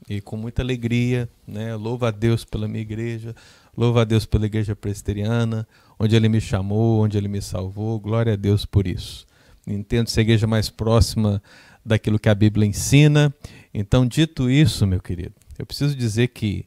E 0.09 0.21
com 0.21 0.37
muita 0.37 0.61
alegria, 0.61 1.29
né? 1.47 1.75
Louvo 1.75 2.05
a 2.05 2.11
Deus 2.11 2.45
pela 2.45 2.69
minha 2.69 2.83
igreja, 2.83 3.35
Louvo 3.77 3.99
a 3.99 4.05
Deus 4.05 4.25
pela 4.25 4.47
igreja 4.47 4.77
presbiteriana, 4.77 5.67
onde 5.99 6.15
ele 6.15 6.29
me 6.29 6.41
chamou, 6.41 7.03
onde 7.03 7.19
ele 7.19 7.27
me 7.27 7.43
salvou. 7.43 7.99
Glória 7.99 8.35
a 8.35 8.37
Deus 8.37 8.65
por 8.65 8.87
isso. 8.87 9.27
Entendo 9.67 10.09
ser 10.09 10.21
a 10.21 10.23
igreja 10.23 10.47
mais 10.47 10.71
próxima 10.71 11.43
daquilo 11.85 12.19
que 12.19 12.29
a 12.29 12.35
Bíblia 12.35 12.67
ensina. 12.67 13.35
Então, 13.73 14.07
dito 14.07 14.49
isso, 14.49 14.87
meu 14.87 15.01
querido, 15.01 15.35
eu 15.59 15.67
preciso 15.67 15.97
dizer 15.97 16.29
que, 16.29 16.67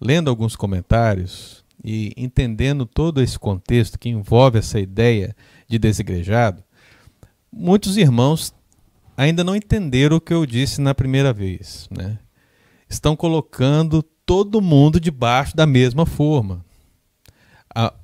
lendo 0.00 0.30
alguns 0.30 0.54
comentários 0.54 1.64
e 1.86 2.12
entendendo 2.16 2.84
todo 2.84 3.22
esse 3.22 3.38
contexto 3.38 3.96
que 3.96 4.08
envolve 4.08 4.58
essa 4.58 4.80
ideia 4.80 5.36
de 5.68 5.78
desigrejado, 5.78 6.64
muitos 7.52 7.96
irmãos 7.96 8.52
ainda 9.16 9.44
não 9.44 9.54
entenderam 9.54 10.16
o 10.16 10.20
que 10.20 10.34
eu 10.34 10.44
disse 10.44 10.80
na 10.80 10.92
primeira 10.96 11.32
vez. 11.32 11.88
Né? 11.96 12.18
Estão 12.90 13.14
colocando 13.14 14.02
todo 14.02 14.60
mundo 14.60 14.98
debaixo 14.98 15.56
da 15.56 15.64
mesma 15.64 16.04
forma. 16.04 16.64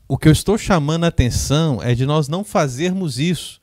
o 0.06 0.16
que 0.16 0.28
eu 0.28 0.32
estou 0.32 0.56
chamando 0.56 1.02
a 1.02 1.08
atenção 1.08 1.82
é 1.82 1.92
de 1.92 2.06
nós 2.06 2.28
não 2.28 2.44
fazermos 2.44 3.18
isso. 3.18 3.60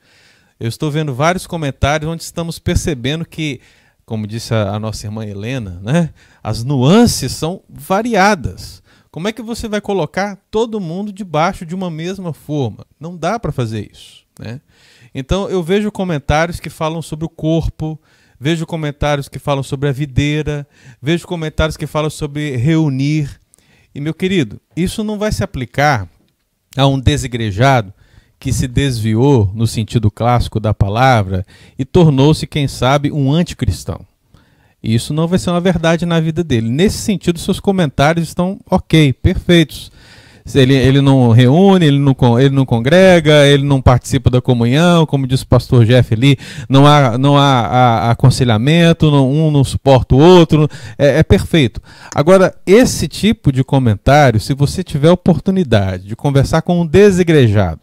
Eu 0.59 0.67
estou 0.67 0.91
vendo 0.91 1.15
vários 1.15 1.47
comentários 1.47 2.11
onde 2.11 2.23
estamos 2.23 2.59
percebendo 2.59 3.23
que, 3.23 3.61
como 4.05 4.27
disse 4.27 4.53
a, 4.53 4.73
a 4.73 4.79
nossa 4.79 5.07
irmã 5.07 5.25
Helena, 5.25 5.79
né, 5.81 6.13
as 6.43 6.65
nuances 6.65 7.31
são 7.31 7.63
variadas. 7.69 8.83
Como 9.11 9.27
é 9.27 9.31
que 9.31 9.41
você 9.41 9.67
vai 9.67 9.81
colocar 9.81 10.37
todo 10.51 10.79
mundo 10.79 11.11
debaixo 11.11 11.65
de 11.65 11.73
uma 11.73 11.89
mesma 11.89 12.31
forma? 12.31 12.85
Não 12.99 13.17
dá 13.17 13.39
para 13.39 13.51
fazer 13.51 13.89
isso. 13.91 14.23
Né? 14.39 14.61
Então 15.13 15.49
eu 15.49 15.63
vejo 15.63 15.91
comentários 15.91 16.59
que 16.59 16.69
falam 16.69 17.01
sobre 17.01 17.25
o 17.25 17.29
corpo, 17.29 17.99
vejo 18.39 18.65
comentários 18.65 19.27
que 19.27 19.39
falam 19.39 19.63
sobre 19.63 19.89
a 19.89 19.91
videira, 19.91 20.67
vejo 21.01 21.27
comentários 21.27 21.75
que 21.75 21.87
falam 21.87 22.09
sobre 22.09 22.55
reunir. 22.55 23.39
E, 23.93 23.99
meu 23.99 24.13
querido, 24.13 24.61
isso 24.75 25.03
não 25.03 25.17
vai 25.17 25.31
se 25.31 25.43
aplicar 25.43 26.07
a 26.77 26.85
um 26.85 26.99
desigrejado 26.99 27.91
que 28.39 28.53
se 28.53 28.67
desviou 28.67 29.51
no 29.53 29.67
sentido 29.67 30.09
clássico 30.09 30.59
da 30.59 30.73
palavra 30.73 31.45
e 31.77 31.83
tornou-se, 31.83 32.47
quem 32.47 32.67
sabe, 32.67 33.11
um 33.11 33.33
anticristão. 33.33 34.05
Isso 34.81 35.13
não 35.13 35.27
vai 35.27 35.37
ser 35.37 35.49
uma 35.49 35.59
verdade 35.59 36.05
na 36.05 36.19
vida 36.19 36.43
dele. 36.43 36.69
Nesse 36.69 36.97
sentido, 36.97 37.37
seus 37.37 37.59
comentários 37.59 38.27
estão 38.27 38.59
ok, 38.69 39.13
perfeitos. 39.13 39.91
Ele, 40.55 40.73
ele 40.73 41.01
não 41.01 41.29
reúne, 41.29 41.85
ele 41.85 41.99
não, 41.99 42.39
ele 42.39 42.55
não 42.55 42.65
congrega, 42.65 43.45
ele 43.45 43.63
não 43.63 43.81
participa 43.81 44.29
da 44.29 44.41
comunhão, 44.41 45.05
como 45.05 45.27
disse 45.27 45.43
o 45.43 45.47
pastor 45.47 45.85
Jeff 45.85 46.11
ali, 46.13 46.37
não 46.67 46.87
há, 46.87 47.17
não 47.17 47.37
há, 47.37 47.67
há 47.67 48.11
aconselhamento, 48.11 49.11
não, 49.11 49.29
um 49.29 49.51
não 49.51 49.63
suporta 49.63 50.15
o 50.15 50.19
outro, 50.19 50.67
é, 50.97 51.19
é 51.19 51.23
perfeito. 51.23 51.81
Agora, 52.15 52.55
esse 52.65 53.07
tipo 53.07 53.51
de 53.51 53.63
comentário, 53.63 54.39
se 54.39 54.53
você 54.53 54.83
tiver 54.83 55.11
oportunidade 55.11 56.07
de 56.07 56.15
conversar 56.15 56.61
com 56.63 56.81
um 56.81 56.85
desigrejado 56.85 57.81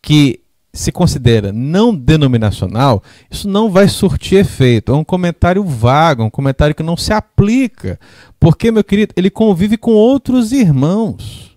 que 0.00 0.43
se 0.74 0.90
considera 0.90 1.52
não 1.52 1.94
denominacional, 1.94 3.02
isso 3.30 3.48
não 3.48 3.70
vai 3.70 3.88
surtir 3.88 4.40
efeito. 4.40 4.92
É 4.92 4.94
um 4.94 5.04
comentário 5.04 5.64
vago, 5.64 6.24
um 6.24 6.30
comentário 6.30 6.74
que 6.74 6.82
não 6.82 6.96
se 6.96 7.12
aplica. 7.12 7.98
Porque, 8.40 8.70
meu 8.70 8.82
querido, 8.82 9.14
ele 9.16 9.30
convive 9.30 9.76
com 9.76 9.92
outros 9.92 10.52
irmãos 10.52 11.54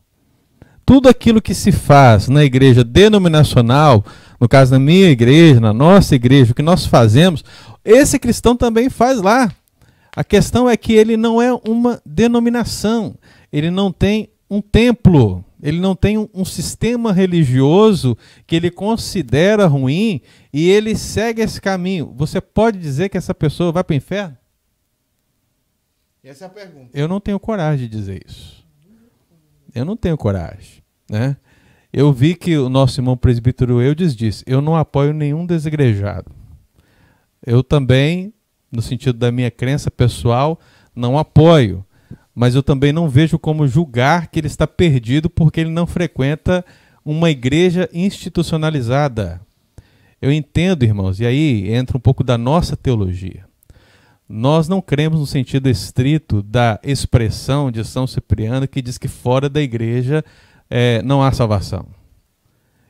tudo 0.86 1.10
aquilo 1.10 1.42
que 1.42 1.54
se 1.54 1.70
faz 1.70 2.30
na 2.30 2.46
igreja 2.46 2.82
denominacional, 2.82 4.06
no 4.40 4.48
caso 4.48 4.72
da 4.72 4.80
minha 4.80 5.10
igreja, 5.10 5.60
na 5.60 5.74
nossa 5.74 6.16
igreja, 6.16 6.54
o 6.54 6.56
que 6.56 6.62
nós 6.62 6.86
fazemos, 6.86 7.44
esse 7.84 8.18
cristão 8.18 8.56
também 8.56 8.90
faz 8.90 9.22
lá. 9.22 9.52
A 10.16 10.24
questão 10.24 10.70
é 10.70 10.78
que 10.78 10.94
ele 10.94 11.18
não 11.18 11.42
é 11.42 11.54
uma 11.68 12.02
denominação, 12.06 13.16
ele 13.52 13.70
não 13.70 13.92
tem 13.92 14.30
um 14.50 14.62
templo, 14.62 15.44
ele 15.62 15.80
não 15.80 15.96
tem 15.96 16.18
um, 16.18 16.30
um 16.34 16.46
sistema 16.46 17.12
religioso 17.12 18.18
que 18.46 18.56
ele 18.56 18.70
considera 18.70 19.66
ruim 19.66 20.22
e 20.54 20.70
ele 20.70 20.96
segue 20.96 21.42
esse 21.42 21.60
caminho. 21.60 22.14
Você 22.16 22.40
pode 22.40 22.78
dizer 22.80 23.10
que 23.10 23.18
essa 23.18 23.34
pessoa 23.34 23.72
vai 23.72 23.84
para 23.84 23.94
o 23.94 23.98
inferno? 23.98 24.38
Essa 26.24 26.46
é 26.46 26.48
a 26.48 26.50
pergunta. 26.50 26.90
Eu 26.94 27.08
não 27.08 27.20
tenho 27.20 27.40
coragem 27.40 27.88
de 27.88 27.98
dizer 27.98 28.22
isso. 28.28 28.66
Eu 29.74 29.86
não 29.86 29.96
tenho 29.96 30.18
coragem. 30.18 30.84
Né? 31.10 31.38
Eu 31.92 32.12
vi 32.12 32.36
que 32.36 32.58
o 32.58 32.70
nosso 32.70 33.00
irmão 33.00 33.16
presbítero 33.16 33.82
Eudes 33.82 34.16
disse: 34.16 34.44
Eu 34.46 34.62
não 34.62 34.76
apoio 34.76 35.14
nenhum 35.14 35.46
desigrejado. 35.46 36.30
Eu 37.46 37.64
também, 37.64 38.34
no 38.72 38.82
sentido 38.82 39.18
da 39.18 39.32
minha 39.32 39.50
crença 39.50 39.90
pessoal, 39.90 40.60
não 40.94 41.18
apoio. 41.18 41.86
Mas 42.40 42.54
eu 42.54 42.62
também 42.62 42.94
não 42.94 43.10
vejo 43.10 43.40
como 43.40 43.68
julgar 43.68 44.28
que 44.28 44.40
ele 44.40 44.46
está 44.46 44.68
perdido 44.68 45.28
porque 45.28 45.60
ele 45.60 45.72
não 45.72 45.88
frequenta 45.88 46.64
uma 47.04 47.32
igreja 47.32 47.90
institucionalizada. 47.92 49.42
Eu 50.22 50.32
entendo, 50.32 50.84
irmãos, 50.84 51.20
e 51.20 51.26
aí 51.26 51.74
entra 51.74 51.98
um 51.98 52.00
pouco 52.00 52.24
da 52.24 52.38
nossa 52.38 52.78
teologia. 52.78 53.44
Nós 54.30 54.68
não 54.68 54.84
cremos 54.84 55.20
no 55.20 55.26
sentido 55.26 55.68
estrito 55.68 56.44
da 56.44 56.80
expressão 56.84 57.72
de 57.72 57.84
São 57.84 58.06
Cipriano 58.06 58.68
que 58.68 58.84
diz 58.84 59.00
que 59.00 59.08
fora 59.08 59.50
da 59.50 59.60
igreja 59.60 60.24
é, 60.70 61.02
não 61.02 61.24
há 61.24 61.32
salvação. 61.32 61.88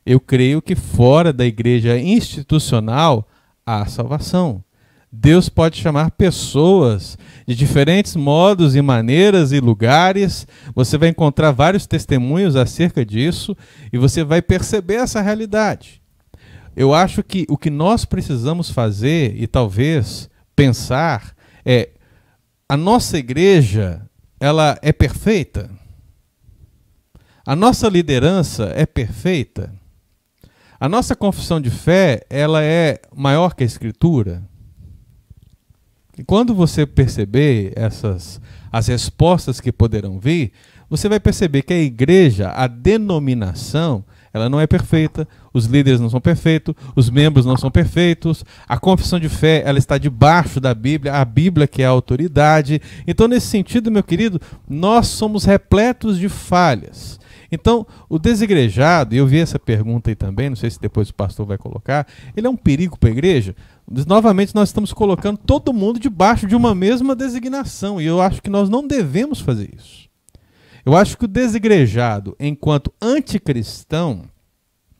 Eu 0.06 0.20
creio 0.20 0.62
que 0.62 0.76
fora 0.76 1.32
da 1.32 1.46
igreja 1.46 1.98
institucional 1.98 3.26
há 3.66 3.86
salvação. 3.86 4.62
Deus 5.10 5.48
pode 5.48 5.78
chamar 5.78 6.12
pessoas 6.12 7.18
de 7.48 7.56
diferentes 7.56 8.16
modos 8.16 8.76
e 8.76 8.82
maneiras 8.82 9.54
e 9.54 9.60
lugares. 9.62 10.46
Você 10.76 10.98
vai 10.98 11.10
encontrar 11.10 11.52
vários 11.52 11.88
testemunhos 11.88 12.58
acerca 12.58 13.06
disso 13.06 13.56
e 13.92 13.98
você 13.98 14.24
vai 14.24 14.42
perceber 14.42 14.96
essa 14.96 15.22
realidade. 15.22 16.02
Eu 16.76 16.94
acho 16.94 17.24
que 17.24 17.46
o 17.50 17.58
que 17.58 17.70
nós 17.70 18.06
precisamos 18.06 18.70
fazer, 18.70 19.34
e 19.36 19.48
talvez 19.48 20.30
pensar 20.56 21.34
é 21.66 21.90
a 22.70 22.76
nossa 22.76 23.18
igreja, 23.18 24.08
ela 24.40 24.78
é 24.82 24.92
perfeita? 24.92 25.72
A 27.46 27.56
nossa 27.56 27.88
liderança 27.88 28.74
é 28.76 28.86
perfeita? 28.86 29.74
A 30.80 30.88
nossa 30.88 31.16
confissão 31.16 31.60
de 31.60 31.72
fé, 31.72 32.22
ela 32.30 32.62
é 32.62 33.00
maior 33.16 33.56
que 33.56 33.64
a 33.64 33.66
escritura? 33.66 34.44
E 36.18 36.24
quando 36.24 36.54
você 36.54 36.86
perceber 36.86 37.74
essas 37.76 38.42
as 38.72 38.88
respostas 38.88 39.62
que 39.62 39.72
poderão 39.72 40.20
vir, 40.20 40.52
você 40.90 41.10
vai 41.10 41.20
perceber 41.20 41.64
que 41.64 41.74
a 41.74 41.80
igreja, 41.80 42.50
a 42.50 42.68
denominação, 42.68 44.04
ela 44.34 44.50
não 44.50 44.60
é 44.60 44.68
perfeita, 44.68 45.28
os 45.54 45.66
líderes 45.66 46.00
não 46.00 46.10
são 46.10 46.22
perfeitos, 46.22 46.76
os 46.96 47.10
membros 47.10 47.46
não 47.46 47.58
são 47.58 47.72
perfeitos, 47.72 48.44
a 48.68 48.78
confissão 48.78 49.20
de 49.20 49.30
fé 49.30 49.64
ela 49.66 49.80
está 49.80 49.98
debaixo 49.98 50.60
da 50.60 50.74
Bíblia, 50.74 51.16
a 51.16 51.26
Bíblia 51.26 51.68
que 51.68 51.82
é 51.82 51.86
a 51.86 51.90
autoridade. 51.90 52.82
Então, 53.06 53.28
nesse 53.28 53.48
sentido, 53.48 53.92
meu 53.92 54.04
querido, 54.04 54.40
nós 54.70 55.08
somos 55.08 55.44
repletos 55.44 56.18
de 56.18 56.30
falhas. 56.30 57.20
Então, 57.52 57.88
o 58.10 58.20
desigrejado, 58.20 59.16
e 59.16 59.18
eu 59.18 59.26
vi 59.26 59.40
essa 59.40 59.58
pergunta 59.58 60.12
aí 60.12 60.16
também, 60.16 60.50
não 60.50 60.56
sei 60.56 60.70
se 60.70 60.80
depois 60.80 61.10
o 61.10 61.14
pastor 61.14 61.46
vai 61.46 61.58
colocar, 61.58 62.06
ele 62.36 62.46
é 62.46 62.50
um 62.50 62.58
perigo 62.58 62.98
para 62.98 63.10
a 63.10 63.12
igreja? 63.12 63.56
Novamente, 63.90 64.54
nós 64.54 64.70
estamos 64.70 64.92
colocando 64.92 65.38
todo 65.38 65.72
mundo 65.72 66.00
debaixo 66.00 66.46
de 66.46 66.56
uma 66.56 66.76
mesma 66.76 67.16
designação, 67.16 68.02
e 68.02 68.06
eu 68.06 68.22
acho 68.22 68.42
que 68.42 68.50
nós 68.50 68.70
não 68.70 68.86
devemos 68.86 69.40
fazer 69.40 69.74
isso. 69.74 70.10
Eu 70.86 70.96
acho 70.96 71.18
que 71.18 71.26
o 71.26 71.28
desigrejado, 71.28 72.36
enquanto 72.40 72.94
anticristão, 73.02 74.24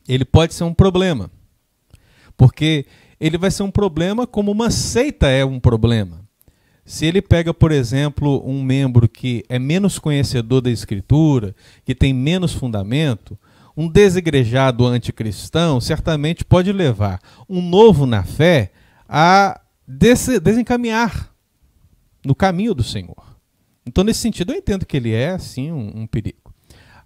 ele 0.08 0.24
pode 0.24 0.54
ser 0.54 0.64
um 0.64 0.72
problema. 0.72 1.30
Porque 2.36 2.86
ele 3.20 3.36
vai 3.36 3.50
ser 3.50 3.62
um 3.62 3.70
problema 3.70 4.26
como 4.26 4.50
uma 4.50 4.70
seita 4.70 5.28
é 5.28 5.44
um 5.44 5.60
problema. 5.60 6.26
Se 6.84 7.04
ele 7.04 7.20
pega, 7.20 7.52
por 7.52 7.72
exemplo, 7.72 8.42
um 8.46 8.62
membro 8.62 9.06
que 9.06 9.44
é 9.48 9.58
menos 9.58 9.98
conhecedor 9.98 10.62
da 10.62 10.70
Escritura, 10.70 11.54
que 11.84 11.94
tem 11.94 12.14
menos 12.14 12.54
fundamento, 12.54 13.38
um 13.76 13.88
desigrejado 13.88 14.86
anticristão 14.86 15.80
certamente 15.80 16.44
pode 16.44 16.72
levar 16.72 17.20
um 17.48 17.60
novo 17.60 18.06
na 18.06 18.22
fé 18.22 18.72
a 19.08 19.60
desencaminhar 19.86 21.32
no 22.24 22.34
caminho 22.34 22.74
do 22.74 22.82
Senhor. 22.82 23.38
Então, 23.86 24.04
nesse 24.04 24.20
sentido, 24.20 24.52
eu 24.52 24.58
entendo 24.58 24.84
que 24.84 24.96
ele 24.96 25.12
é, 25.12 25.38
sim, 25.38 25.72
um, 25.72 26.02
um 26.02 26.06
perigo. 26.06 26.54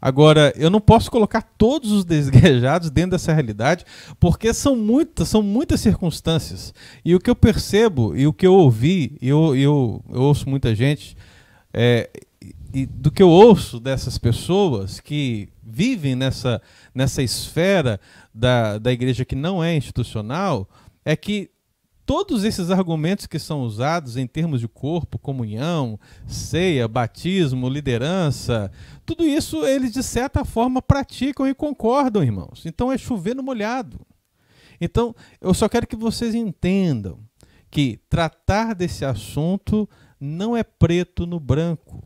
Agora, 0.01 0.53
eu 0.57 0.69
não 0.69 0.81
posso 0.81 1.09
colocar 1.09 1.43
todos 1.57 1.93
os 1.93 2.05
desgrejados 2.05 2.91
dentro 2.91 3.13
dessa 3.13 3.33
realidade, 3.33 3.85
porque 4.19 4.53
são 4.53 4.75
muitas, 4.75 5.29
são 5.29 5.41
muitas 5.41 5.81
circunstâncias. 5.81 6.75
E 7.05 7.15
o 7.15 7.21
que 7.21 7.31
eu 7.31 7.37
percebo, 7.37 8.17
e 8.17 8.27
o 8.27 8.33
que 8.33 8.45
eu 8.45 8.55
ouvi, 8.55 9.17
e 9.23 9.29
eu, 9.29 9.55
eu, 9.55 10.05
eu 10.13 10.21
ouço 10.23 10.51
muita 10.51 10.75
gente, 10.75 11.17
é, 11.73 12.11
e 12.75 12.85
do 12.85 13.13
que 13.13 13.23
eu 13.23 13.29
ouço 13.29 13.79
dessas 13.79 14.19
pessoas 14.19 14.99
que 14.99 15.49
vivem 15.63 16.17
nessa, 16.17 16.61
nessa 16.93 17.23
esfera 17.23 18.01
da, 18.35 18.79
da 18.79 18.91
igreja 18.91 19.25
que 19.25 19.37
não 19.37 19.63
é 19.63 19.77
institucional, 19.77 20.69
é 21.05 21.15
que 21.15 21.52
todos 22.13 22.45
esses 22.45 22.71
argumentos 22.71 23.25
que 23.25 23.39
são 23.39 23.63
usados 23.63 24.19
em 24.19 24.27
termos 24.27 24.61
de 24.61 24.69
corpo, 24.69 25.19
comunhão, 25.19 25.99
ceia, 26.27 26.87
batismo, 26.87 27.71
liderança, 27.71 28.71
tudo 29.07 29.25
isso 29.25 29.65
eles 29.65 29.95
de 29.95 30.03
certa 30.03 30.45
forma 30.45 30.83
praticam 30.83 31.49
e 31.49 31.55
concordam, 31.55 32.23
irmãos. 32.23 32.67
Então 32.67 32.93
é 32.93 32.99
chover 32.99 33.35
no 33.35 33.43
molhado. 33.43 33.99
Então, 34.79 35.17
eu 35.41 35.55
só 35.55 35.71
quero 35.71 35.87
que 35.87 35.97
vocês 35.97 36.35
entendam 36.35 37.19
que 37.71 37.99
tratar 38.11 38.75
desse 38.75 39.07
assunto 39.07 39.89
não 40.21 40.55
é 40.55 40.63
preto 40.63 41.25
no 41.25 41.41
branco. 41.41 42.05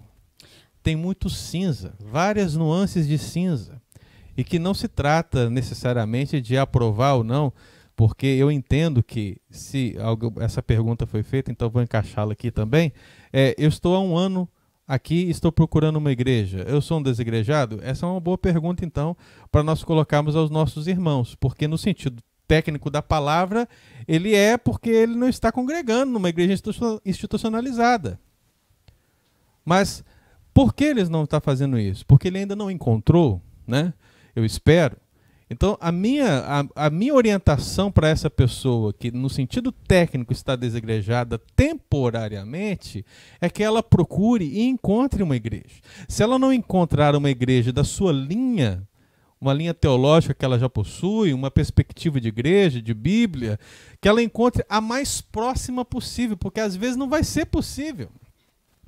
Tem 0.84 0.94
muito 0.94 1.28
cinza, 1.28 1.96
várias 1.98 2.54
nuances 2.54 3.08
de 3.08 3.18
cinza. 3.18 3.82
E 4.36 4.44
que 4.44 4.60
não 4.60 4.72
se 4.72 4.86
trata 4.86 5.50
necessariamente 5.50 6.40
de 6.40 6.56
aprovar 6.56 7.14
ou 7.14 7.25
não 7.25 7.52
porque 7.96 8.26
eu 8.26 8.52
entendo 8.52 9.02
que 9.02 9.38
se 9.50 9.96
algo, 9.98 10.32
essa 10.38 10.62
pergunta 10.62 11.06
foi 11.06 11.22
feita, 11.22 11.50
então 11.50 11.70
vou 11.70 11.82
encaixá-la 11.82 12.34
aqui 12.34 12.50
também. 12.50 12.92
É, 13.32 13.54
eu 13.56 13.68
estou 13.68 13.96
há 13.96 14.00
um 14.00 14.16
ano 14.16 14.46
aqui 14.86 15.28
estou 15.30 15.50
procurando 15.50 15.96
uma 15.96 16.12
igreja. 16.12 16.58
Eu 16.68 16.80
sou 16.80 16.98
um 16.98 17.02
desigrejado? 17.02 17.80
Essa 17.82 18.04
é 18.04 18.08
uma 18.08 18.20
boa 18.20 18.36
pergunta, 18.36 18.84
então, 18.84 19.16
para 19.50 19.62
nós 19.62 19.82
colocarmos 19.82 20.36
aos 20.36 20.50
nossos 20.50 20.86
irmãos, 20.86 21.34
porque 21.34 21.66
no 21.66 21.78
sentido 21.78 22.22
técnico 22.46 22.90
da 22.90 23.02
palavra, 23.02 23.66
ele 24.06 24.34
é 24.34 24.56
porque 24.56 24.90
ele 24.90 25.16
não 25.16 25.28
está 25.28 25.50
congregando 25.50 26.12
numa 26.12 26.28
igreja 26.28 26.54
institucionalizada. 27.04 28.20
Mas 29.64 30.04
por 30.54 30.72
que 30.72 30.84
eles 30.84 31.08
não 31.08 31.24
estão 31.24 31.40
fazendo 31.40 31.78
isso? 31.78 32.06
Porque 32.06 32.28
ele 32.28 32.38
ainda 32.38 32.54
não 32.54 32.71
encontrou, 32.71 33.42
né? 33.66 33.92
Eu 34.34 34.44
espero 34.44 34.97
então, 35.49 35.78
a 35.80 35.93
minha, 35.93 36.39
a, 36.41 36.87
a 36.87 36.91
minha 36.91 37.15
orientação 37.15 37.91
para 37.93 38.09
essa 38.09 38.28
pessoa 38.28 38.93
que, 38.93 39.13
no 39.13 39.30
sentido 39.30 39.71
técnico, 39.71 40.32
está 40.32 40.56
desegrejada 40.56 41.39
temporariamente, 41.54 43.06
é 43.41 43.49
que 43.49 43.63
ela 43.63 43.80
procure 43.80 44.45
e 44.45 44.63
encontre 44.63 45.23
uma 45.23 45.37
igreja. 45.37 45.80
Se 46.09 46.23
ela 46.23 46.37
não 46.37 46.52
encontrar 46.52 47.15
uma 47.15 47.30
igreja 47.30 47.73
da 47.73 47.85
sua 47.85 48.13
linha, 48.13 48.82
uma 49.41 49.54
linha 49.54 49.73
teológica 49.73 50.35
que 50.35 50.45
ela 50.45 50.59
já 50.59 50.69
possui, 50.69 51.32
uma 51.32 51.50
perspectiva 51.50 52.21
de 52.21 52.26
igreja, 52.26 52.82
de 52.82 52.93
Bíblia, 52.93 53.56
que 54.00 54.09
ela 54.09 54.21
encontre 54.21 54.65
a 54.69 54.80
mais 54.80 55.21
próxima 55.21 55.85
possível, 55.85 56.37
porque 56.37 56.59
às 56.59 56.75
vezes 56.75 56.97
não 56.97 57.09
vai 57.09 57.23
ser 57.23 57.47
possível. 57.47 58.09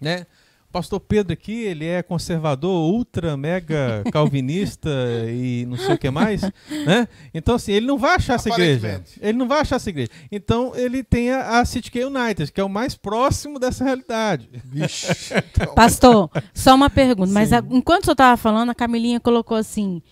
Né? 0.01 0.27
Pastor 0.73 1.01
Pedro 1.01 1.33
aqui, 1.33 1.65
ele 1.65 1.87
é 1.87 2.03
conservador, 2.03 2.93
ultra, 2.93 3.37
mega 3.37 4.03
calvinista 4.13 4.91
e 5.29 5.67
não 5.67 5.77
sei 5.77 5.95
o 5.95 5.99
que 5.99 6.11
mais, 6.11 6.43
né? 6.43 7.09
Então, 7.33 7.55
assim, 7.55 7.73
ele 7.73 7.87
não 7.87 7.99
vai 7.99 8.17
achar 8.17 8.35
essa 8.35 8.49
igreja. 8.49 9.03
Ele 9.21 9.39
não 9.39 9.49
vai 9.49 9.61
achar 9.61 9.77
essa 9.77 9.89
igreja. 9.89 10.11
Então, 10.31 10.73
ele 10.75 11.03
tem 11.03 11.31
a, 11.31 11.61
a 11.61 11.65
City 11.65 11.91
K 11.91 12.05
United, 12.05 12.53
que 12.53 12.61
é 12.61 12.65
o 12.65 12.69
mais 12.69 12.95
próximo 12.95 13.59
dessa 13.59 13.85
realidade. 13.85 14.49
Vixe, 14.65 15.35
então... 15.37 15.75
Pastor, 15.75 16.31
só 16.53 16.75
uma 16.75 16.91
pergunta. 16.91 17.29
Sim. 17.29 17.35
Mas 17.35 17.53
a, 17.53 17.59
enquanto 17.71 18.03
o 18.03 18.07
senhor 18.07 18.15
estava 18.15 18.37
falando, 18.37 18.71
a 18.71 18.75
Camilinha 18.75 19.21
colocou 19.21 19.57
assim, 19.57 20.03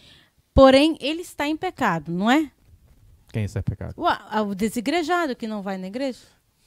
porém, 0.54 0.96
ele 1.00 1.20
está 1.20 1.46
em 1.46 1.56
pecado, 1.56 2.10
não 2.10 2.30
é? 2.30 2.50
Quem 3.32 3.44
está 3.44 3.60
em 3.60 3.62
pecado? 3.62 3.94
O, 3.96 4.42
o 4.42 4.54
desigrejado 4.54 5.36
que 5.36 5.46
não 5.46 5.62
vai 5.62 5.76
na 5.76 5.86
igreja. 5.88 6.20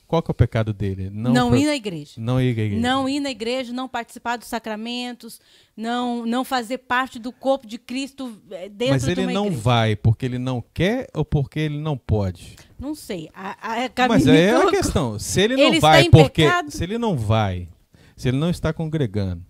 Qual 0.10 0.24
que 0.24 0.32
é 0.32 0.34
o 0.34 0.36
pecado 0.36 0.74
dele? 0.74 1.08
Não, 1.12 1.32
não 1.32 1.56
ir 1.56 1.68
na 1.68 1.76
igreja. 1.76 2.14
Não 2.18 2.42
ir 2.42 2.48
à 2.48 2.50
igreja. 2.50 2.82
Não 2.82 3.08
ir 3.08 3.20
na 3.20 3.30
igreja, 3.30 3.72
não 3.72 3.88
participar 3.88 4.38
dos 4.38 4.48
sacramentos, 4.48 5.40
não, 5.78 6.26
não 6.26 6.44
fazer 6.44 6.80
parte 6.80 7.20
do 7.20 7.32
corpo 7.32 7.68
de 7.68 7.78
Cristo 7.78 8.42
eh, 8.50 8.70
dentro 8.70 8.94
Mas 8.96 9.08
ele 9.08 9.28
não 9.28 9.46
igreja. 9.46 9.62
vai 9.62 9.96
porque 9.96 10.26
ele 10.26 10.40
não 10.40 10.64
quer 10.74 11.08
ou 11.14 11.24
porque 11.24 11.60
ele 11.60 11.78
não 11.78 11.96
pode? 11.96 12.56
Não 12.80 12.96
sei. 12.96 13.30
A, 13.36 13.52
a 13.86 14.08
Mas 14.08 14.26
é 14.26 14.50
colocou... 14.50 14.70
a 14.70 14.72
questão. 14.72 15.20
Se 15.20 15.42
ele 15.42 15.56
não 15.56 15.64
ele 15.68 15.80
vai 15.80 16.10
porque 16.10 16.42
pecado? 16.42 16.72
se 16.72 16.84
ele 16.84 16.98
não 16.98 17.16
vai, 17.16 17.70
se 18.16 18.30
ele 18.30 18.38
não 18.38 18.50
está 18.50 18.74
congregando, 18.74 19.46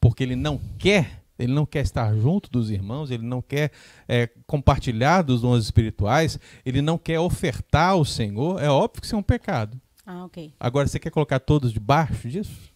porque 0.00 0.22
ele 0.22 0.36
não 0.36 0.60
quer 0.78 1.21
ele 1.42 1.52
não 1.52 1.66
quer 1.66 1.82
estar 1.82 2.14
junto 2.14 2.50
dos 2.50 2.70
irmãos, 2.70 3.10
ele 3.10 3.24
não 3.24 3.42
quer 3.42 3.72
é, 4.08 4.28
compartilhar 4.46 5.22
dos 5.22 5.40
dons 5.42 5.64
espirituais, 5.64 6.38
ele 6.64 6.80
não 6.80 6.96
quer 6.96 7.18
ofertar 7.18 7.90
ao 7.90 8.04
Senhor, 8.04 8.62
é 8.62 8.70
óbvio 8.70 9.00
que 9.00 9.06
isso 9.06 9.16
é 9.16 9.18
um 9.18 9.22
pecado. 9.22 9.80
Ah, 10.06 10.24
ok. 10.24 10.52
Agora, 10.58 10.86
você 10.86 10.98
quer 10.98 11.10
colocar 11.10 11.40
todos 11.40 11.72
debaixo 11.72 12.28
disso? 12.28 12.72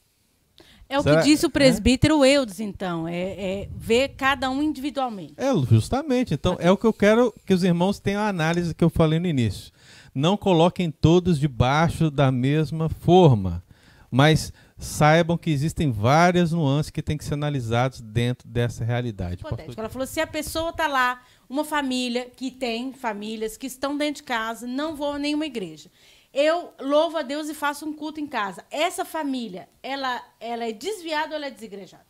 É 0.89 0.99
o 0.99 1.03
Será? 1.03 1.21
que 1.21 1.29
disse 1.29 1.45
o 1.45 1.51
presbítero 1.51 2.25
é? 2.25 2.31
Eudes, 2.31 2.61
então, 2.61 3.09
é, 3.09 3.17
é, 3.17 3.69
ver 3.77 4.11
cada 4.11 4.49
um 4.49 4.63
individualmente. 4.63 5.35
É, 5.37 5.53
justamente. 5.69 6.35
Então, 6.35 6.55
okay. 6.55 6.67
é 6.67 6.71
o 6.71 6.77
que 6.77 6.87
eu 6.87 6.93
quero 6.93 7.35
que 7.45 7.53
os 7.53 7.65
irmãos 7.65 7.99
tenham 7.99 8.23
a 8.23 8.29
análise 8.29 8.75
que 8.75 8.85
eu 8.85 8.91
falei 8.91 9.19
no 9.19 9.27
início. 9.27 9.73
Não 10.15 10.37
coloquem 10.37 10.91
todos 10.91 11.41
debaixo 11.41 12.11
da 12.11 12.31
mesma 12.31 12.89
forma, 12.89 13.63
mas 14.11 14.53
saibam 14.79 15.39
que 15.39 15.51
existem 15.51 15.91
várias 15.91 16.53
nuances 16.53 16.91
que 16.91 17.03
têm 17.03 17.17
que 17.17 17.25
ser 17.25 17.35
analisadas 17.35 18.01
dentro 18.01 18.47
dessa 18.47 18.85
realidade. 18.85 19.43
Ela 19.77 19.89
falou: 19.89 20.07
se 20.07 20.21
a 20.21 20.27
pessoa 20.27 20.71
está 20.71 20.87
lá, 20.87 21.23
uma 21.49 21.65
família 21.65 22.31
que 22.31 22.51
tem 22.51 22.93
famílias 22.93 23.57
que 23.57 23.67
estão 23.67 23.97
dentro 23.97 24.23
de 24.23 24.25
casa, 24.25 24.67
não 24.67 24.95
vou 24.95 25.13
a 25.13 25.19
nenhuma 25.19 25.47
igreja. 25.47 25.91
Eu 26.33 26.75
louvo 26.79 27.17
a 27.17 27.23
Deus 27.23 27.49
e 27.49 27.55
faço 27.55 27.87
um 27.87 27.95
culto 27.95 28.21
em 28.21 28.27
casa. 28.27 28.63
Essa 28.71 29.07
família, 29.07 29.69
ela, 29.83 30.23
ela 30.39 30.67
é 30.67 30.73
desviada 30.73 31.31
ou 31.31 31.37
ela 31.37 31.47
é 31.47 31.51
desigrejada? 31.51 32.05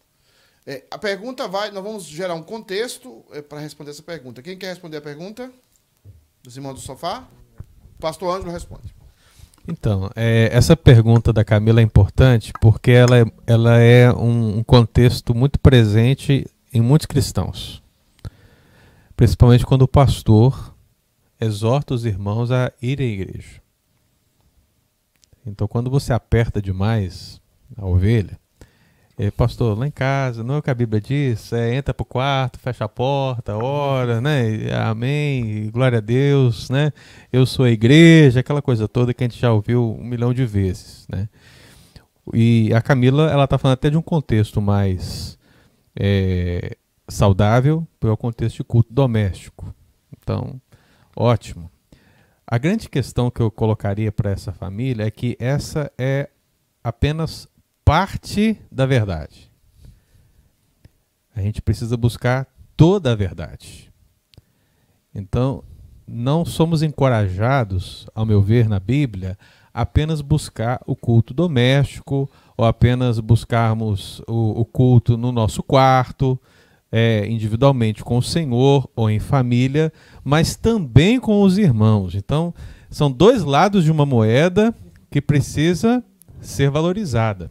É, 0.67 0.83
a 0.91 0.99
pergunta 0.99 1.47
vai, 1.47 1.71
nós 1.71 1.85
vamos 1.85 2.03
gerar 2.03 2.35
um 2.35 2.43
contexto 2.43 3.25
é, 3.31 3.41
para 3.41 3.61
responder 3.61 3.93
essa 3.93 4.03
pergunta. 4.03 4.43
Quem 4.43 4.59
quer 4.59 4.71
responder 4.71 4.97
a 4.97 5.01
pergunta? 5.01 5.53
Dos 6.43 6.57
irmãos 6.57 6.75
do 6.75 6.81
sofá? 6.81 7.29
O 7.97 8.01
pastor 8.01 8.35
Ângelo 8.35 8.51
responde. 8.51 8.96
Então, 9.69 10.09
é, 10.15 10.49
essa 10.53 10.77
pergunta 10.77 11.33
da 11.33 11.45
Camila 11.45 11.81
é 11.81 11.83
importante 11.83 12.53
porque 12.61 12.93
ela 12.93 13.19
é, 13.19 13.25
ela 13.47 13.79
é 13.79 14.13
um, 14.13 14.59
um 14.59 14.63
contexto 14.65 15.35
muito 15.35 15.59
presente 15.59 16.47
em 16.73 16.81
muitos 16.81 17.07
cristãos. 17.07 17.83
Principalmente 19.17 19.67
quando 19.67 19.83
o 19.83 19.89
pastor 19.89 20.75
exorta 21.41 21.95
os 21.95 22.05
irmãos 22.05 22.51
a 22.51 22.73
irem 22.81 23.09
à 23.09 23.13
igreja. 23.13 23.63
Então, 25.45 25.69
quando 25.69 25.91
você 25.91 26.13
aperta 26.13 26.61
demais 26.61 27.41
a 27.77 27.87
ovelha, 27.87 28.39
é, 29.19 29.31
pastor, 29.31 29.79
lá 29.79 29.87
em 29.87 29.91
casa, 29.91 30.45
não 30.45 30.57
é 30.57 30.59
o 30.59 30.63
que 30.63 30.71
a 30.71 30.75
Bíblia 30.75 31.01
diz? 31.01 31.51
É, 31.53 31.75
entra 31.75 31.95
pro 31.95 32.05
quarto, 32.05 32.59
fecha 32.59 32.85
a 32.85 32.89
porta, 32.89 33.57
ora, 33.57 34.21
né? 34.21 34.71
Amém, 34.75 35.71
glória 35.71 35.99
a 35.99 36.03
Deus, 36.03 36.69
né? 36.69 36.93
Eu 37.33 37.47
sou 37.47 37.65
a 37.65 37.71
igreja, 37.71 38.41
aquela 38.41 38.61
coisa 38.61 38.87
toda 38.87 39.15
que 39.15 39.25
a 39.25 39.27
gente 39.27 39.41
já 39.41 39.51
ouviu 39.51 39.97
um 39.99 40.05
milhão 40.05 40.35
de 40.35 40.45
vezes, 40.45 41.07
né? 41.09 41.31
E 42.35 42.71
a 42.75 42.83
Camila, 42.83 43.31
ela 43.31 43.47
tá 43.47 43.57
falando 43.57 43.75
até 43.75 43.89
de 43.89 43.97
um 43.97 44.03
contexto 44.03 44.61
mais 44.61 45.39
é, 45.99 46.77
saudável, 47.09 47.87
pelo 47.99 48.17
contexto 48.19 48.59
de 48.59 48.65
culto 48.65 48.93
doméstico. 48.93 49.75
Então, 50.21 50.61
ótimo. 51.17 51.71
A 52.47 52.59
grande 52.59 52.89
questão 52.89 53.31
que 53.31 53.41
eu 53.41 53.51
colocaria 53.51 54.13
para 54.13 54.31
essa 54.31 54.53
família 54.53 55.07
é 55.07 55.11
que 55.11 55.37
essa 55.41 55.91
é 55.97 56.29
apenas 56.85 57.49
parte 57.87 58.59
da 58.71 58.85
verdade. 58.85 59.49
A 61.37 61.41
gente 61.41 61.63
precisa 61.63 61.97
buscar 61.97 62.45
toda 62.77 63.13
a 63.13 63.15
verdade. 63.15 63.93
Então, 65.15 65.63
não 66.05 66.45
somos 66.45 66.83
encorajados, 66.83 68.09
ao 68.13 68.27
meu 68.27 68.43
ver, 68.43 68.69
na 68.69 68.81
Bíblia, 68.81 69.39
apenas 69.73 70.21
buscar 70.21 70.81
o 70.85 70.97
culto 70.97 71.33
doméstico 71.33 72.29
ou 72.57 72.65
apenas 72.65 73.21
buscarmos 73.21 74.21
o, 74.27 74.61
o 74.61 74.65
culto 74.65 75.17
no 75.17 75.31
nosso 75.31 75.63
quarto, 75.63 76.37
é, 76.91 77.25
individualmente 77.29 78.03
com 78.03 78.19
o 78.19 78.23
Senhor 78.23 78.91
ou 78.97 79.09
em 79.09 79.21
família, 79.21 79.93
mas 80.25 80.57
também 80.57 81.21
com 81.21 81.41
os 81.41 81.57
irmãos. 81.57 82.17
Então, 82.17 82.53
são 82.91 83.13
dois 83.13 83.45
lados 83.45 83.85
de 83.85 83.93
uma 83.93 84.05
moeda 84.05 84.75
que 85.09 85.21
precisa 85.21 86.03
ser 86.41 86.69
valorizada. 86.69 87.49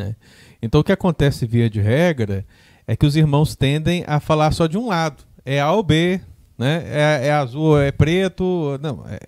Né? 0.00 0.16
Então, 0.62 0.80
o 0.80 0.84
que 0.84 0.92
acontece 0.92 1.46
via 1.46 1.68
de 1.68 1.80
regra 1.80 2.44
é 2.86 2.96
que 2.96 3.06
os 3.06 3.16
irmãos 3.16 3.54
tendem 3.54 4.02
a 4.06 4.18
falar 4.18 4.52
só 4.52 4.66
de 4.66 4.78
um 4.78 4.86
lado. 4.86 5.22
É 5.44 5.60
A 5.60 5.70
ou 5.72 5.82
B, 5.82 6.20
né? 6.58 6.84
é, 6.86 7.26
é 7.28 7.32
azul, 7.32 7.78
é 7.78 7.92
preto. 7.92 8.78
Não, 8.80 9.04
é, 9.06 9.18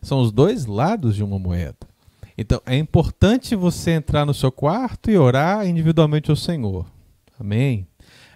são 0.00 0.20
os 0.20 0.32
dois 0.32 0.66
lados 0.66 1.14
de 1.14 1.22
uma 1.22 1.38
moeda. 1.38 1.86
Então, 2.36 2.60
é 2.64 2.76
importante 2.76 3.54
você 3.54 3.92
entrar 3.92 4.24
no 4.24 4.32
seu 4.32 4.50
quarto 4.50 5.10
e 5.10 5.18
orar 5.18 5.66
individualmente 5.66 6.30
ao 6.30 6.36
Senhor. 6.36 6.86
Amém? 7.38 7.86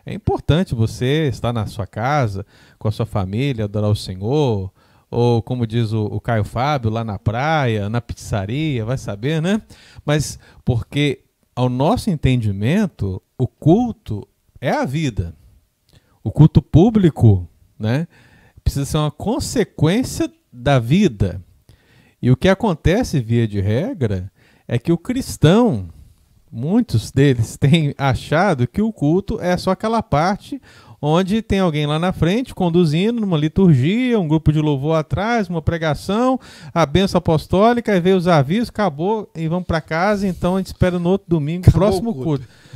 É 0.04 0.14
importante 0.14 0.74
você 0.74 1.28
estar 1.28 1.52
na 1.52 1.66
sua 1.66 1.86
casa, 1.86 2.46
com 2.78 2.86
a 2.86 2.92
sua 2.92 3.06
família, 3.06 3.64
adorar 3.64 3.90
o 3.90 3.96
Senhor, 3.96 4.70
ou 5.10 5.42
como 5.42 5.66
diz 5.66 5.92
o, 5.92 6.04
o 6.04 6.20
Caio 6.20 6.44
Fábio, 6.44 6.90
lá 6.90 7.02
na 7.02 7.18
praia, 7.18 7.88
na 7.88 8.00
pizzaria, 8.00 8.84
vai 8.84 8.98
saber, 8.98 9.40
né? 9.40 9.60
Mas 10.04 10.38
porque, 10.64 11.24
ao 11.56 11.70
nosso 11.70 12.10
entendimento, 12.10 13.22
o 13.38 13.48
culto 13.48 14.28
é 14.60 14.70
a 14.70 14.84
vida. 14.84 15.34
O 16.22 16.30
culto 16.30 16.60
público, 16.60 17.48
né? 17.78 18.06
Precisa 18.62 18.84
ser 18.84 18.98
uma 18.98 19.10
consequência 19.10 20.30
da 20.52 20.78
vida. 20.78 21.42
E 22.20 22.30
o 22.30 22.36
que 22.36 22.48
acontece, 22.48 23.20
via 23.20 23.48
de 23.48 23.60
regra, 23.60 24.30
é 24.68 24.78
que 24.78 24.92
o 24.92 24.98
cristão, 24.98 25.88
muitos 26.52 27.10
deles 27.10 27.56
têm 27.56 27.94
achado 27.96 28.68
que 28.68 28.82
o 28.82 28.92
culto 28.92 29.40
é 29.40 29.56
só 29.56 29.70
aquela 29.70 30.02
parte 30.02 30.60
onde 31.00 31.42
tem 31.42 31.60
alguém 31.60 31.86
lá 31.86 31.98
na 31.98 32.12
frente 32.12 32.54
conduzindo 32.54 33.20
numa 33.20 33.36
liturgia, 33.36 34.18
um 34.18 34.28
grupo 34.28 34.52
de 34.52 34.60
louvor 34.60 34.96
atrás, 34.96 35.48
uma 35.48 35.62
pregação, 35.62 36.38
a 36.72 36.84
benção 36.86 37.18
apostólica, 37.18 37.92
aí 37.92 38.00
veio 38.00 38.16
os 38.16 38.28
avisos, 38.28 38.68
acabou 38.68 39.30
e 39.34 39.48
vamos 39.48 39.66
para 39.66 39.80
casa, 39.80 40.26
então 40.26 40.56
a 40.56 40.58
gente 40.58 40.68
espera 40.68 40.98
no 40.98 41.10
outro 41.10 41.28
domingo, 41.28 41.62
acabou 41.62 41.80
próximo 41.80 42.14
culto. 42.14 42.46
culto. 42.46 42.66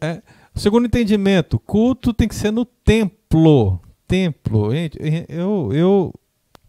É, 0.00 0.20
segundo 0.54 0.86
entendimento, 0.86 1.58
culto 1.58 2.12
tem 2.12 2.26
que 2.26 2.34
ser 2.34 2.50
no 2.50 2.64
templo. 2.64 3.80
Templo. 4.08 4.72
Gente, 4.72 4.98
eu, 5.28 5.70
eu 5.72 6.14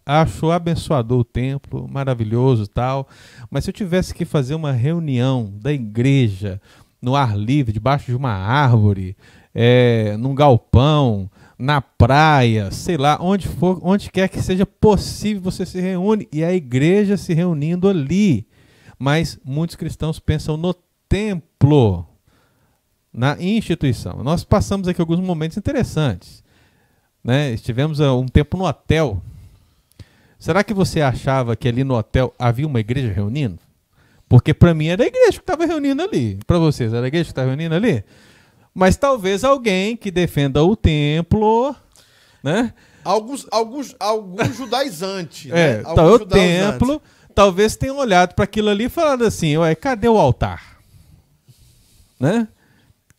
acho 0.06 0.52
abençoador 0.52 1.20
o 1.20 1.24
templo, 1.24 1.88
maravilhoso 1.89 2.68
tal. 2.68 3.08
Mas 3.50 3.63
se 3.63 3.70
eu 3.70 3.74
tivesse 3.74 4.13
que 4.13 4.26
fazer 4.26 4.56
uma 4.56 4.72
reunião 4.72 5.52
da 5.62 5.74
igreja 5.74 6.62
no 7.02 7.16
ar 7.16 7.38
livre, 7.38 7.74
debaixo 7.74 8.06
de 8.06 8.16
uma 8.16 8.32
árvore, 8.32 9.18
é, 9.54 10.16
num 10.18 10.34
galpão, 10.36 11.30
na 11.58 11.82
praia, 11.82 12.72
sei 12.72 12.98
lá, 12.98 13.18
onde 13.22 13.48
for, 13.48 13.80
onde 13.82 14.12
quer 14.12 14.28
que 14.28 14.42
seja 14.42 14.66
possível, 14.66 15.42
você 15.42 15.66
se 15.66 15.80
reúne 15.80 16.28
e 16.32 16.44
a 16.44 16.54
igreja 16.54 17.18
se 17.18 17.34
reunindo 17.34 17.88
ali. 17.88 18.48
Mas 18.98 19.39
muitos 19.44 19.76
cristãos 19.76 20.20
pensam 20.20 20.58
no 20.58 20.74
templo, 21.08 22.06
na 23.12 23.38
instituição. 23.39 24.24
Nós 24.24 24.44
passamos 24.44 24.88
aqui 24.88 25.00
alguns 25.00 25.20
momentos 25.20 25.58
interessantes. 25.58 26.44
Né? 27.24 27.52
Estivemos 27.52 28.00
um 28.00 28.26
tempo 28.26 28.58
no 28.58 28.66
hotel 28.66 29.22
Será 30.44 30.62
que 30.62 30.74
você 30.74 31.00
achava 31.00 31.56
que 31.56 31.70
ali 31.70 31.86
no 31.86 31.96
hotel 31.96 32.34
havia 32.38 32.68
uma 32.68 32.82
igreja 32.82 33.13
reunindo? 33.13 33.60
Porque 34.28 34.54
para 34.54 34.74
mim 34.74 34.88
era 34.88 35.02
a 35.02 35.08
igreja 35.08 35.38
que 35.38 35.39
estava 35.39 35.66
reunindo 35.66 36.02
ali. 36.02 36.38
Para 36.46 36.58
vocês, 36.58 36.92
era 36.92 37.06
a 37.06 37.08
igreja 37.08 37.24
que 37.24 37.32
estava 37.32 37.48
reunindo 37.48 37.74
ali? 37.74 38.04
Mas 38.74 38.98
talvez 38.98 39.44
alguém 39.44 39.96
que 39.96 40.10
defenda 40.10 40.64
o 40.64 40.76
templo, 40.76 41.76
né? 42.44 42.74
Alguns, 43.04 43.46
alguns, 43.52 43.96
alguns 44.00 44.56
judaizantes. 44.56 45.52
É, 45.52 45.78
né? 45.78 45.84
Então, 45.92 46.14
o 46.14 46.20
templo, 46.26 47.02
talvez 47.36 47.76
tenham 47.76 47.98
olhado 47.98 48.34
para 48.34 48.46
aquilo 48.46 48.70
ali 48.70 48.86
e 48.86 48.90
falado 48.90 49.24
assim: 49.24 49.58
Ué, 49.58 49.76
cadê 49.76 50.08
o 50.08 50.18
altar? 50.18 50.78
Né? 52.20 52.48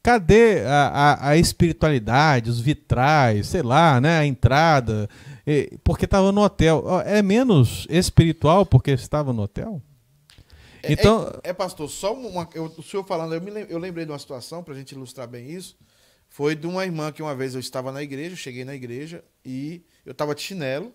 Cadê 0.02 0.64
a, 0.66 0.88
a, 0.88 1.28
a 1.30 1.36
espiritualidade, 1.36 2.50
os 2.50 2.60
vitrais, 2.60 3.46
sei 3.46 3.62
lá, 3.62 4.00
né? 4.00 4.18
A 4.18 4.26
entrada 4.26 5.08
porque 5.82 6.04
estava 6.04 6.32
no 6.32 6.42
hotel. 6.42 6.84
É 7.04 7.22
menos 7.22 7.86
espiritual 7.90 8.64
porque 8.64 8.92
estava 8.92 9.32
no 9.32 9.42
hotel? 9.42 9.82
É, 10.84 10.92
então, 10.92 11.28
é, 11.42 11.50
é, 11.50 11.52
pastor, 11.52 11.88
só 11.88 12.14
uma. 12.14 12.48
Eu, 12.54 12.66
o 12.76 12.82
senhor 12.82 13.04
falando, 13.04 13.34
eu, 13.34 13.40
me, 13.40 13.66
eu 13.68 13.78
lembrei 13.78 14.04
de 14.04 14.12
uma 14.12 14.18
situação, 14.18 14.62
para 14.62 14.74
a 14.74 14.76
gente 14.76 14.92
ilustrar 14.92 15.26
bem 15.26 15.50
isso. 15.50 15.76
Foi 16.28 16.54
de 16.54 16.66
uma 16.66 16.84
irmã 16.84 17.12
que 17.12 17.22
uma 17.22 17.34
vez 17.34 17.54
eu 17.54 17.60
estava 17.60 17.92
na 17.92 18.02
igreja, 18.02 18.34
cheguei 18.34 18.64
na 18.64 18.74
igreja 18.74 19.24
e 19.44 19.84
eu 20.04 20.12
estava 20.12 20.34
de 20.34 20.42
chinelo, 20.42 20.92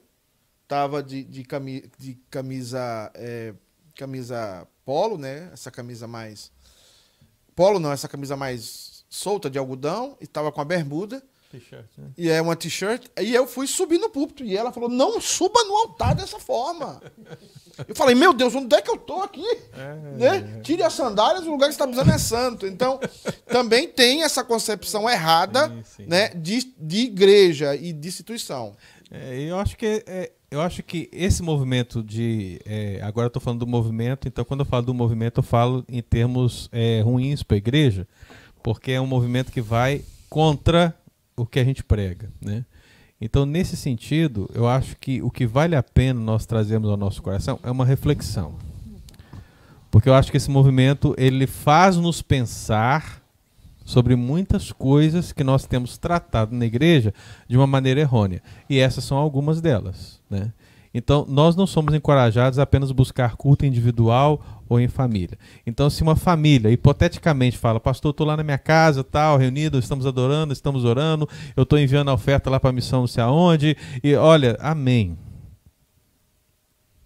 estava 0.64 1.02
de, 1.02 1.24
de, 1.24 1.44
camisa, 1.44 1.88
de 1.98 2.16
camisa, 2.30 3.12
é, 3.16 3.54
camisa 3.96 4.68
polo, 4.84 5.18
né? 5.18 5.50
Essa 5.54 5.72
camisa 5.72 6.08
mais. 6.08 6.52
Polo 7.56 7.80
não, 7.80 7.92
essa 7.92 8.08
camisa 8.08 8.36
mais 8.36 9.06
solta 9.10 9.50
de 9.50 9.58
algodão, 9.58 10.18
e 10.20 10.26
estava 10.26 10.52
com 10.52 10.62
a 10.62 10.66
bermuda. 10.66 11.24
Né? 11.98 12.12
E 12.18 12.30
é 12.30 12.42
uma 12.42 12.56
t-shirt. 12.56 13.08
E 13.20 13.34
eu 13.34 13.48
fui 13.48 13.66
subir 13.66 13.98
no 13.98 14.10
púlpito. 14.10 14.44
E 14.44 14.56
ela 14.56 14.72
falou: 14.72 14.90
não 14.90 15.20
suba 15.20 15.64
no 15.64 15.76
altar 15.76 16.16
dessa 16.16 16.40
forma. 16.40 17.02
eu 17.88 17.96
falei: 17.96 18.16
meu 18.16 18.34
Deus, 18.34 18.54
onde 18.56 18.76
é 18.76 18.82
que 18.82 18.90
eu 18.90 18.98
tô 18.98 19.22
aqui? 19.22 19.46
É, 19.74 19.94
né? 20.18 20.60
Tire 20.62 20.84
as 20.84 20.94
sandálias, 20.94 21.46
o 21.46 21.52
lugar 21.52 21.70
que 21.70 21.76
você 21.76 21.84
está 21.84 21.88
pisando 21.88 22.12
é 22.12 22.18
santo. 22.18 22.68
Então, 22.68 23.00
também 23.48 23.88
tem 23.88 24.24
essa 24.24 24.44
concepção 24.44 25.10
errada 25.10 25.68
sim, 25.68 25.84
sim. 25.84 26.06
Né, 26.08 26.30
de, 26.30 26.74
de 26.78 26.98
igreja 27.02 27.76
e 27.76 27.94
de 27.94 28.08
instituição. 28.08 28.76
É, 29.12 29.40
eu 29.42 29.58
acho 29.58 29.76
que 29.76 30.04
é, 30.06 30.32
eu 30.52 30.62
acho 30.62 30.82
que 30.84 31.10
esse 31.12 31.44
movimento 31.44 32.04
de. 32.04 32.60
É, 32.66 33.00
agora 33.04 33.26
eu 33.26 33.30
estou 33.30 33.42
falando 33.42 33.60
do 33.60 33.68
movimento, 33.68 34.28
então 34.28 34.44
quando 34.44 34.62
eu 34.62 34.66
falo 34.66 34.86
do 34.86 34.94
movimento, 34.94 35.40
eu 35.40 35.44
falo 35.44 35.86
em 35.88 36.02
termos 36.02 36.70
é, 36.72 37.02
ruins 37.02 37.44
para 37.44 37.56
a 37.56 37.58
igreja, 37.58 38.08
porque 38.64 38.92
é 38.92 39.02
um 39.02 39.08
movimento 39.08 39.52
que 39.52 39.62
vai 39.62 40.04
contra 40.30 40.96
o 41.36 41.46
que 41.46 41.60
a 41.60 41.64
gente 41.64 41.84
prega, 41.84 42.32
né? 42.42 42.66
Então, 43.22 43.46
nesse 43.46 43.76
sentido, 43.76 44.50
eu 44.54 44.68
acho 44.68 44.96
que 44.96 45.22
o 45.22 45.30
que 45.30 45.46
vale 45.46 45.76
a 45.76 45.84
pena 45.84 46.20
nós 46.20 46.46
trazermos 46.46 46.90
ao 46.90 46.96
nosso 46.96 47.22
coração 47.22 47.60
é 47.64 47.70
uma 47.70 47.86
reflexão. 47.86 48.54
Porque 49.92 50.08
eu 50.08 50.14
acho 50.14 50.32
que 50.32 50.38
esse 50.38 50.50
movimento 50.50 51.14
ele 51.18 51.46
faz-nos 51.46 52.22
pensar 52.22 53.22
sobre 53.84 54.16
muitas 54.16 54.72
coisas 54.72 55.32
que 55.32 55.44
nós 55.44 55.66
temos 55.66 55.98
tratado 55.98 56.56
na 56.56 56.66
igreja 56.66 57.14
de 57.48 57.58
uma 57.58 57.66
maneira 57.66 58.00
errônea. 58.00 58.42
E 58.70 58.78
essas 58.78 59.04
são 59.04 59.18
algumas 59.18 59.60
delas. 59.60 60.22
Né? 60.30 60.54
Então, 60.94 61.26
nós 61.30 61.56
não 61.56 61.68
somos 61.68 61.94
encorajados 61.94 62.58
a 62.58 62.64
apenas 62.64 62.92
buscar 62.92 63.36
culto 63.36 63.66
individual 63.66 64.64
ou 64.68 64.80
em 64.80 64.88
família. 64.88 65.38
Então, 65.66 65.90
se 65.90 66.02
uma 66.02 66.16
família, 66.16 66.72
hipoteticamente, 66.72 67.58
fala, 67.58 67.80
pastor, 67.80 68.12
estou 68.12 68.26
lá 68.26 68.36
na 68.36 68.44
minha 68.44 68.58
casa, 68.58 69.04
tal, 69.04 69.38
reunido, 69.38 69.78
estamos 69.78 70.06
adorando, 70.06 70.52
estamos 70.52 70.86
orando, 70.86 71.30
eu 71.56 71.64
estou 71.64 71.78
enviando 71.78 72.10
a 72.10 72.14
oferta 72.14 72.50
lá 72.50 72.60
para 72.60 72.72
a 72.72 72.74
missão 72.74 73.02
não 73.02 73.08
sei 73.08 73.24
aonde, 73.24 73.78
e 74.04 74.16
olha, 74.16 74.58
amém. 74.60 75.18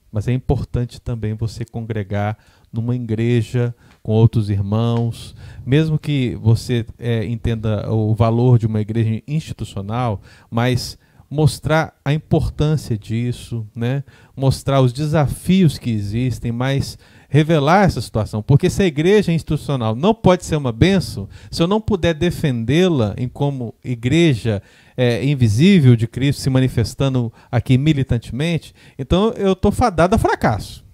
Mas 0.10 0.28
é 0.28 0.32
importante 0.32 1.02
também 1.02 1.34
você 1.34 1.66
congregar 1.66 2.38
numa 2.72 2.96
igreja 2.96 3.76
com 4.02 4.12
outros 4.12 4.50
irmãos, 4.50 5.36
mesmo 5.66 5.98
que 5.98 6.36
você 6.36 6.86
é, 7.00 7.26
entenda 7.26 7.92
o 7.92 8.14
valor 8.14 8.60
de 8.60 8.68
uma 8.68 8.80
igreja 8.80 9.22
institucional, 9.28 10.22
mas 10.50 10.98
mostrar 11.34 12.00
a 12.06 12.14
importância 12.14 12.96
disso, 12.96 13.68
né? 13.76 14.04
mostrar 14.36 14.82
os 14.82 14.94
desafios 14.94 15.80
que 15.80 15.90
existem, 15.90 16.52
mas 16.52 16.96
revelar 17.28 17.86
essa 17.86 18.00
situação. 18.00 18.44
Porque 18.44 18.70
se 18.70 18.84
a 18.84 18.86
igreja 18.86 19.32
institucional 19.32 19.96
não 19.96 20.14
pode 20.14 20.46
ser 20.46 20.56
uma 20.56 20.72
benção, 20.72 21.28
se 21.50 21.64
eu 21.64 21.66
não 21.66 21.82
puder 21.82 22.14
defendê-la 22.14 23.16
em 23.18 23.28
como 23.28 23.74
igreja 23.84 24.62
é, 24.96 25.26
invisível 25.26 25.96
de 25.96 26.08
Cristo 26.08 26.40
se 26.40 26.52
manifestando 26.52 27.34
aqui 27.52 27.80
militantemente, 27.80 28.76
então 28.98 29.32
eu 29.32 29.54
estou 29.54 29.72
fadado 29.72 30.14
a 30.14 30.20
fracasso. 30.20 30.86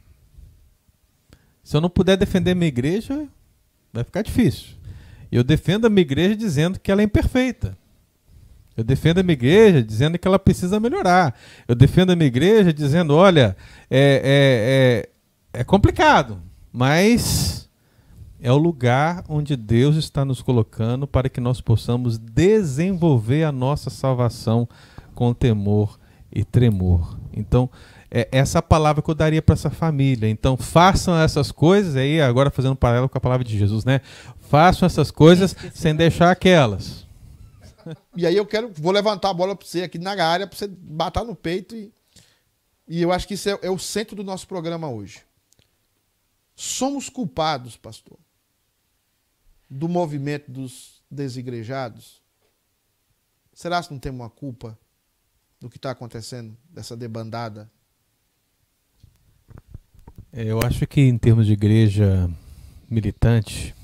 Se 1.62 1.76
eu 1.76 1.82
não 1.82 1.90
puder 1.90 2.16
defender 2.16 2.56
minha 2.56 2.70
igreja, 2.70 3.28
vai 3.92 4.06
ficar 4.06 4.22
difícil. 4.22 4.70
Eu 5.30 5.44
defendo 5.44 5.86
a 5.86 5.90
minha 5.90 6.02
igreja 6.02 6.34
dizendo 6.34 6.80
que 6.80 6.90
ela 6.90 7.02
é 7.02 7.04
imperfeita 7.04 7.78
Eu 8.76 8.84
defendo 8.84 9.20
a 9.20 9.24
minha 9.24 9.34
igreja 9.34 9.84
dizendo 9.84 10.18
que 10.18 10.28
ela 10.28 10.40
precisa 10.40 10.80
melhorar. 10.80 11.36
Eu 11.68 11.76
defendo 11.76 12.12
a 12.12 12.16
minha 12.16 12.28
igreja 12.28 12.72
dizendo, 12.72 13.16
olha, 13.16 13.56
é, 13.90 15.06
é, 15.54 15.54
é, 15.54 15.62
é 15.62 15.64
complicado, 15.64 16.42
mas 16.72 17.70
é 18.42 18.52
o 18.52 18.58
lugar 18.58 19.24
onde 19.28 19.56
Deus 19.56 19.98
está 19.98 20.24
nos 20.24 20.42
colocando 20.42 21.06
para 21.06 21.28
que 21.28 21.42
nós 21.42 21.60
possamos 21.60 22.18
desenvolver 22.18 23.44
a 23.44 23.52
nossa 23.52 23.90
salvação 23.90 24.68
com 25.14 25.34
temor 25.34 26.00
e 26.32 26.46
tremor. 26.46 27.18
Então, 27.34 27.70
é 28.12 28.28
essa 28.32 28.62
palavra 28.62 29.02
que 29.02 29.10
eu 29.10 29.16
daria 29.16 29.42
para 29.42 29.54
essa 29.54 29.70
família. 29.70 30.30
Então, 30.30 30.56
façam 30.56 31.18
essas 31.18 31.52
coisas, 31.52 31.96
aí 31.96 32.22
agora 32.22 32.50
fazendo 32.50 32.72
um 32.72 32.78
paralelo 32.78 33.10
com 33.10 33.18
a 33.18 33.22
palavra 33.22 33.44
de 33.44 33.58
Jesus, 33.58 33.84
né? 33.84 34.02
Façam 34.50 34.86
essas 34.86 35.12
coisas 35.12 35.56
sem 35.74 35.94
deixar 35.94 36.32
aquelas. 36.32 37.09
E 38.16 38.26
aí 38.26 38.36
eu 38.36 38.46
quero, 38.46 38.72
vou 38.74 38.92
levantar 38.92 39.30
a 39.30 39.34
bola 39.34 39.56
para 39.56 39.66
você 39.66 39.84
aqui 39.84 39.98
na 39.98 40.12
área, 40.12 40.48
para 40.48 40.58
você 40.58 40.68
bater 40.68 41.24
no 41.24 41.36
peito. 41.36 41.76
E, 41.76 41.94
e 42.88 43.02
eu 43.02 43.12
acho 43.12 43.28
que 43.28 43.34
isso 43.34 43.50
é, 43.50 43.60
é 43.62 43.70
o 43.70 43.80
centro 43.80 44.16
do 44.16 44.24
nosso 44.24 44.48
programa 44.48 44.90
hoje. 44.90 45.24
Somos 46.56 47.08
culpados, 47.08 47.78
pastor, 47.78 48.18
do 49.70 49.88
movimento 49.88 50.52
dos 50.52 51.02
desigrejados? 51.10 52.22
Será 53.54 53.82
que 53.82 53.92
não 53.92 54.00
temos 54.00 54.22
uma 54.22 54.30
culpa 54.30 54.78
do 55.60 55.70
que 55.70 55.78
está 55.78 55.92
acontecendo, 55.92 56.58
dessa 56.70 56.96
debandada? 56.96 57.70
É, 60.32 60.44
eu 60.44 60.60
acho 60.62 60.86
que 60.88 61.02
em 61.02 61.18
termos 61.18 61.46
de 61.46 61.54
igreja 61.54 62.30
militante, 62.90 63.76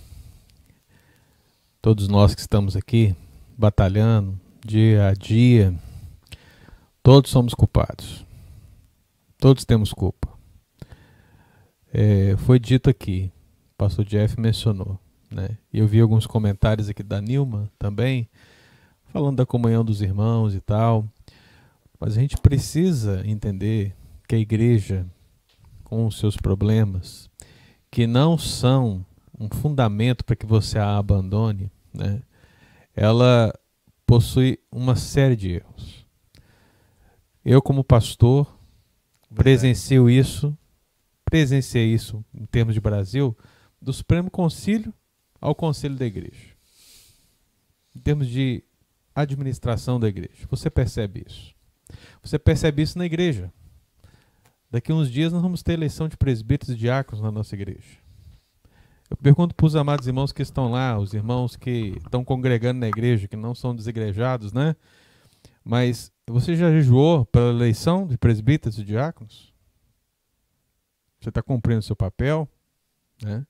todos 1.81 2.07
nós 2.07 2.33
que 2.33 2.41
estamos 2.41 2.75
aqui, 2.75 3.15
batalhando 3.57 4.39
dia 4.65 5.07
a 5.07 5.13
dia, 5.13 5.73
todos 7.03 7.31
somos 7.31 7.53
culpados. 7.53 8.25
Todos 9.37 9.65
temos 9.65 9.93
culpa. 9.93 10.29
É, 11.93 12.35
foi 12.37 12.59
dito 12.59 12.89
aqui, 12.89 13.31
o 13.73 13.77
pastor 13.77 14.03
Jeff 14.05 14.39
mencionou, 14.39 14.99
né? 15.29 15.57
Eu 15.71 15.87
vi 15.87 16.01
alguns 16.01 16.25
comentários 16.25 16.89
aqui 16.89 17.03
da 17.03 17.21
Nilma 17.21 17.71
também, 17.77 18.27
falando 19.13 19.37
da 19.37 19.45
comunhão 19.45 19.85
dos 19.85 20.01
irmãos 20.01 20.55
e 20.55 20.59
tal. 20.59 21.07
Mas 21.99 22.17
a 22.17 22.21
gente 22.21 22.37
precisa 22.37 23.21
entender 23.25 23.95
que 24.27 24.35
a 24.35 24.39
igreja, 24.39 25.05
com 25.83 26.05
os 26.05 26.17
seus 26.17 26.35
problemas, 26.35 27.29
que 27.89 28.07
não 28.07 28.37
são 28.37 29.05
um 29.39 29.47
fundamento 29.49 30.25
para 30.25 30.35
que 30.35 30.45
você 30.45 30.77
a 30.79 30.97
abandone, 30.97 31.71
né? 31.93 32.21
Ela 32.95 33.53
possui 34.05 34.59
uma 34.71 34.95
série 34.95 35.35
de 35.35 35.51
erros. 35.51 36.05
Eu, 37.43 37.61
como 37.61 37.83
pastor, 37.83 38.57
presencio 39.33 40.09
isso, 40.09 40.57
presenciei 41.23 41.93
isso 41.93 42.23
em 42.33 42.45
termos 42.45 42.73
de 42.73 42.79
Brasil, 42.79 43.37
do 43.81 43.91
Supremo 43.91 44.31
Concílio 44.31 44.93
ao 45.41 45.53
Conselho 45.53 45.95
da 45.95 46.05
Igreja. 46.05 46.55
Em 47.95 47.99
termos 47.99 48.27
de 48.27 48.63
administração 49.13 49.99
da 49.99 50.09
igreja. 50.09 50.45
Você 50.49 50.69
percebe 50.69 51.23
isso. 51.25 51.55
Você 52.21 52.37
percebe 52.37 52.81
isso 52.81 52.97
na 52.97 53.05
igreja. 53.05 53.51
Daqui 54.69 54.91
a 54.91 54.95
uns 54.95 55.09
dias 55.09 55.31
nós 55.31 55.41
vamos 55.41 55.63
ter 55.63 55.73
eleição 55.73 56.09
de 56.09 56.17
presbíteros 56.17 56.75
e 56.75 56.77
diáconos 56.77 57.23
na 57.23 57.31
nossa 57.31 57.55
igreja. 57.55 58.04
Eu 59.09 59.17
pergunto 59.17 59.53
para 59.53 59.65
os 59.65 59.75
amados 59.75 60.07
irmãos 60.07 60.31
que 60.31 60.41
estão 60.41 60.71
lá, 60.71 60.97
os 60.97 61.13
irmãos 61.13 61.55
que 61.55 61.95
estão 61.97 62.23
congregando 62.23 62.79
na 62.79 62.87
igreja, 62.87 63.27
que 63.27 63.35
não 63.35 63.53
são 63.53 63.75
desigrejados, 63.75 64.51
né? 64.51 64.75
Mas 65.63 66.11
você 66.27 66.55
já 66.55 66.71
jejuou 66.71 67.25
pela 67.25 67.49
eleição 67.49 68.07
de 68.07 68.17
presbíteros 68.17 68.79
e 68.79 68.83
diáconos? 68.83 69.53
Você 71.19 71.29
está 71.29 71.41
cumprindo 71.41 71.81
seu 71.81 71.95
papel? 71.95 72.47
Né? 73.21 73.45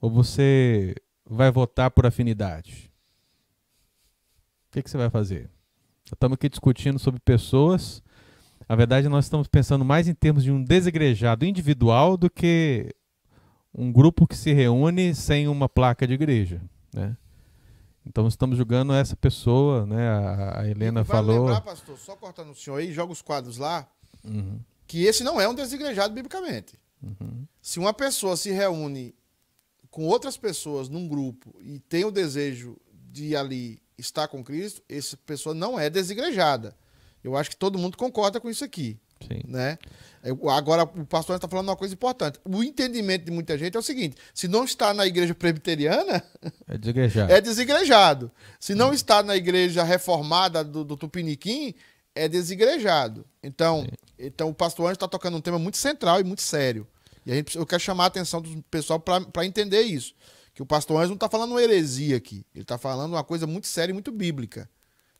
Ou 0.00 0.10
você 0.10 0.94
vai 1.24 1.50
votar 1.50 1.90
por 1.90 2.06
afinidade? 2.06 2.90
O 4.68 4.72
que, 4.72 4.82
que 4.82 4.90
você 4.90 4.96
vai 4.96 5.10
fazer? 5.10 5.50
Estamos 6.04 6.34
aqui 6.34 6.48
discutindo 6.48 6.98
sobre 6.98 7.20
pessoas. 7.20 8.02
Na 8.68 8.76
verdade, 8.76 9.08
nós 9.08 9.24
estamos 9.24 9.48
pensando 9.48 9.84
mais 9.84 10.06
em 10.06 10.14
termos 10.14 10.42
de 10.42 10.52
um 10.52 10.62
desegrejado 10.62 11.44
individual 11.44 12.16
do 12.16 12.28
que 12.28 12.94
um 13.74 13.92
grupo 13.92 14.26
que 14.26 14.36
se 14.36 14.52
reúne 14.52 15.14
sem 15.14 15.48
uma 15.48 15.68
placa 15.68 16.06
de 16.06 16.14
igreja, 16.14 16.62
né? 16.92 17.16
Então 18.06 18.28
estamos 18.28 18.56
julgando 18.56 18.92
essa 18.92 19.16
pessoa, 19.16 19.86
né? 19.86 20.08
A, 20.08 20.60
a 20.60 20.68
Helena 20.68 21.00
e 21.00 21.04
falou. 21.04 21.46
lembrar, 21.46 21.62
pastor, 21.62 21.98
só 21.98 22.14
cortando 22.14 22.50
o 22.50 22.54
senhor 22.54 22.76
aí, 22.76 22.92
joga 22.92 23.12
os 23.12 23.22
quadros 23.22 23.56
lá, 23.56 23.88
uhum. 24.22 24.60
que 24.86 25.04
esse 25.04 25.24
não 25.24 25.40
é 25.40 25.48
um 25.48 25.54
desigrejado 25.54 26.14
biblicamente. 26.14 26.78
Uhum. 27.02 27.46
Se 27.60 27.78
uma 27.78 27.92
pessoa 27.94 28.36
se 28.36 28.50
reúne 28.50 29.14
com 29.90 30.06
outras 30.06 30.36
pessoas 30.36 30.88
num 30.88 31.08
grupo 31.08 31.54
e 31.60 31.78
tem 31.78 32.04
o 32.04 32.10
desejo 32.10 32.76
de 33.10 33.34
ali 33.34 33.82
estar 33.96 34.28
com 34.28 34.44
Cristo, 34.44 34.82
essa 34.88 35.16
pessoa 35.16 35.54
não 35.54 35.78
é 35.78 35.88
desigrejada. 35.88 36.76
Eu 37.22 37.36
acho 37.36 37.50
que 37.50 37.56
todo 37.56 37.78
mundo 37.78 37.96
concorda 37.96 38.40
com 38.40 38.50
isso 38.50 38.64
aqui. 38.64 39.00
Sim. 39.26 39.40
Né? 39.46 39.78
Agora, 40.56 40.84
o 40.84 41.04
pastor 41.04 41.36
está 41.36 41.46
falando 41.46 41.68
uma 41.68 41.76
coisa 41.76 41.92
importante. 41.92 42.38
O 42.44 42.62
entendimento 42.62 43.24
de 43.24 43.30
muita 43.30 43.58
gente 43.58 43.76
é 43.76 43.80
o 43.80 43.82
seguinte: 43.82 44.16
se 44.32 44.48
não 44.48 44.64
está 44.64 44.94
na 44.94 45.06
igreja 45.06 45.34
presbiteriana, 45.34 46.22
é 46.66 46.78
desigrejado. 46.78 47.32
É 47.32 47.40
desigrejado. 47.40 48.30
Se 48.58 48.74
não 48.74 48.90
hum. 48.90 48.94
está 48.94 49.22
na 49.22 49.36
igreja 49.36 49.82
reformada 49.82 50.64
do, 50.64 50.82
do 50.82 50.96
Tupiniquim, 50.96 51.74
é 52.14 52.26
desigrejado. 52.26 53.26
Então, 53.42 53.86
então 54.18 54.48
o 54.48 54.54
pastor 54.54 54.86
Anjo 54.86 54.94
está 54.94 55.08
tocando 55.08 55.36
um 55.36 55.40
tema 55.40 55.58
muito 55.58 55.76
central 55.76 56.20
e 56.20 56.24
muito 56.24 56.42
sério. 56.42 56.86
E 57.26 57.32
a 57.32 57.34
gente, 57.34 57.56
eu 57.56 57.66
quero 57.66 57.82
chamar 57.82 58.04
a 58.04 58.06
atenção 58.06 58.40
do 58.40 58.62
pessoal 58.64 59.00
para 59.00 59.44
entender 59.44 59.82
isso. 59.82 60.14
Que 60.54 60.62
o 60.62 60.66
pastor 60.66 60.98
Anjo 60.98 61.08
não 61.08 61.14
está 61.14 61.28
falando 61.28 61.50
uma 61.50 61.62
heresia 61.62 62.16
aqui. 62.16 62.46
Ele 62.54 62.62
está 62.62 62.78
falando 62.78 63.12
uma 63.12 63.24
coisa 63.24 63.46
muito 63.46 63.66
séria 63.66 63.90
e 63.90 63.94
muito 63.94 64.12
bíblica. 64.12 64.68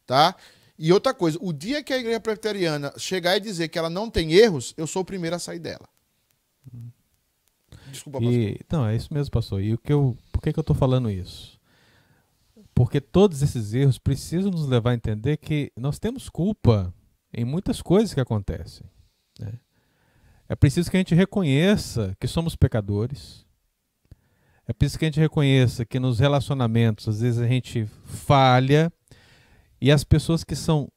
Tá? 0.07 0.37
E 0.79 0.93
outra 0.93 1.15
coisa, 1.15 1.39
o 1.41 1.53
dia 1.53 1.83
que 1.83 1.93
a 1.93 1.99
igreja 1.99 2.21
presbiteriana 2.21 2.93
chegar 2.99 3.37
e 3.37 3.41
dizer 3.41 3.69
que 3.69 3.79
ela 3.79 3.91
não 3.91 4.11
tem 4.11 4.33
erros, 4.33 4.75
eu 4.77 4.87
sou 4.87 5.03
o 5.03 5.05
primeiro 5.05 5.37
a 5.37 5.39
sair 5.39 5.61
dela. 5.61 5.89
Desculpa, 7.91 8.19
pastor. 8.19 8.35
E, 8.35 8.61
não, 8.71 8.87
é 8.87 8.97
isso 8.97 9.15
mesmo, 9.15 9.31
pastor. 9.31 9.63
E 9.63 9.75
o 9.75 9.79
que 9.79 9.93
eu, 9.93 10.17
por 10.33 10.43
que, 10.43 10.53
que 10.53 10.59
eu 10.59 10.63
estou 10.63 10.75
falando 10.75 11.09
isso? 11.09 11.61
Porque 12.75 13.01
todos 13.01 13.41
esses 13.41 13.73
erros 13.73 13.99
precisam 13.99 14.51
nos 14.51 14.67
levar 14.67 14.91
a 14.91 14.95
entender 14.95 15.37
que 15.37 15.71
nós 15.77 16.01
temos 16.01 16.29
culpa 16.29 16.93
em 17.33 17.45
muitas 17.45 17.81
coisas 17.81 18.13
que 18.13 18.21
acontecem. 18.21 18.85
Né? 19.39 19.53
É 20.49 20.57
preciso 20.57 20.91
que 20.91 20.97
a 20.97 21.01
gente 21.01 21.15
reconheça 21.15 22.17
que 22.19 22.27
somos 22.27 22.57
pecadores. 22.57 23.47
É 24.67 24.73
preciso 24.73 24.99
que 24.99 25.05
a 25.05 25.09
gente 25.09 25.21
reconheça 25.21 25.85
que 25.85 26.01
nos 26.01 26.19
relacionamentos, 26.19 27.07
às 27.07 27.21
vezes, 27.21 27.41
a 27.41 27.47
gente 27.47 27.87
falha 28.05 28.93
e 29.85 29.93
as 29.93 30.03
pessoas 30.03 30.43
que 30.43 30.57
são 30.57 30.91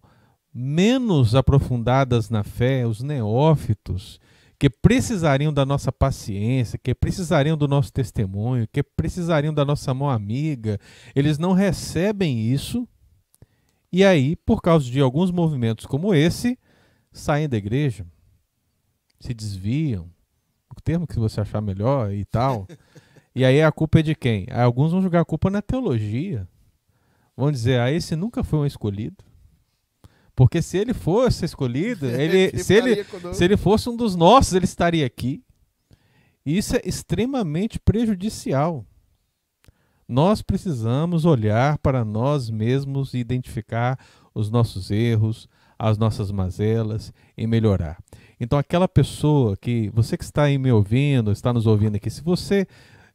menos 0.53 1.35
aprofundadas 1.35 2.29
na 2.29 2.41
fé, 2.41 2.87
os 2.87 3.01
neófitos, 3.01 4.17
que 4.57 4.69
precisariam 4.69 5.51
da 5.51 5.65
nossa 5.65 5.91
paciência, 5.91 6.79
que 6.81 6.95
precisariam 6.95 7.57
do 7.57 7.67
nosso 7.67 7.91
testemunho, 7.91 8.65
que 8.65 8.81
precisariam 8.81 9.53
da 9.53 9.65
nossa 9.65 9.93
mão 9.93 10.09
amiga, 10.09 10.79
eles 11.13 11.37
não 11.37 11.51
recebem 11.51 12.39
isso. 12.39 12.87
E 13.91 14.05
aí, 14.05 14.37
por 14.37 14.61
causa 14.61 14.85
de 14.85 15.01
alguns 15.01 15.31
movimentos 15.31 15.85
como 15.85 16.13
esse, 16.13 16.57
saem 17.11 17.49
da 17.49 17.57
igreja, 17.57 18.05
se 19.19 19.33
desviam, 19.33 20.09
o 20.73 20.79
termo 20.81 21.05
que 21.05 21.19
você 21.19 21.41
achar 21.41 21.59
melhor 21.61 22.13
e 22.13 22.23
tal. 22.23 22.65
E 23.35 23.45
aí 23.45 23.61
a 23.61 23.71
culpa 23.71 23.99
é 23.99 24.01
de 24.01 24.15
quem? 24.15 24.47
Alguns 24.49 24.91
vão 24.91 24.99
jogar 24.99 25.21
a 25.21 25.25
culpa 25.25 25.51
na 25.51 25.61
teologia. 25.61 26.47
Vão 27.37 27.51
dizer, 27.51 27.79
ah, 27.79 27.91
esse 27.91 28.15
nunca 28.15 28.43
foi 28.43 28.59
um 28.59 28.65
escolhido. 28.65 29.23
Porque 30.35 30.59
se 30.59 30.77
ele 30.77 30.93
fosse 30.93 31.45
escolhido, 31.45 32.07
ele, 32.09 32.57
se, 32.57 32.73
ele, 32.73 33.05
se 33.31 33.43
ele 33.43 33.55
fosse 33.55 33.87
um 33.89 33.95
dos 33.95 34.15
nossos, 34.15 34.53
ele 34.53 34.65
estaria 34.65 35.05
aqui. 35.05 35.43
E 36.43 36.57
isso 36.57 36.75
é 36.75 36.81
extremamente 36.83 37.79
prejudicial. 37.79 38.83
Nós 40.07 40.41
precisamos 40.41 41.25
olhar 41.25 41.77
para 41.77 42.03
nós 42.03 42.49
mesmos 42.49 43.13
e 43.13 43.17
identificar 43.17 43.99
os 44.33 44.49
nossos 44.49 44.89
erros, 44.89 45.47
as 45.77 45.97
nossas 45.97 46.31
mazelas 46.31 47.13
e 47.37 47.45
melhorar. 47.45 48.01
Então, 48.39 48.57
aquela 48.57 48.87
pessoa 48.87 49.57
que 49.57 49.89
você 49.93 50.17
que 50.17 50.23
está 50.23 50.43
aí 50.43 50.57
me 50.57 50.71
ouvindo, 50.71 51.31
está 51.31 51.51
nos 51.51 51.67
ouvindo 51.67 51.95
aqui, 51.95 52.09
se 52.09 52.21
você 52.23 52.67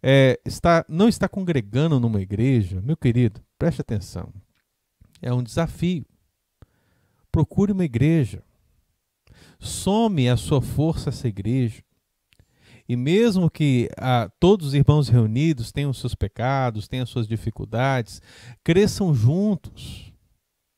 é, 0.03 0.41
está, 0.45 0.85
não 0.89 1.09
está 1.09 1.29
congregando 1.29 2.01
numa 2.01 2.21
igreja, 2.21 2.81
meu 2.81 2.97
querido, 2.97 3.41
preste 3.57 3.81
atenção. 3.81 4.33
É 5.21 5.33
um 5.33 5.43
desafio. 5.43 6.05
Procure 7.31 7.73
uma 7.73 7.85
igreja. 7.85 8.43
Some 9.61 10.29
a 10.29 10.37
sua 10.37 10.61
força 10.61 11.11
essa 11.11 11.29
igreja. 11.29 11.83
E 12.89 12.97
mesmo 12.97 13.49
que 13.49 13.89
ah, 13.97 14.29
todos 14.41 14.69
os 14.69 14.75
irmãos 14.75 15.09
reunidos 15.09 15.71
tenham 15.71 15.93
seus 15.93 16.17
pecados, 16.17 16.89
tenham 16.89 17.07
suas 17.07 17.29
dificuldades, 17.29 18.21
cresçam 18.65 19.15
juntos. 19.15 20.13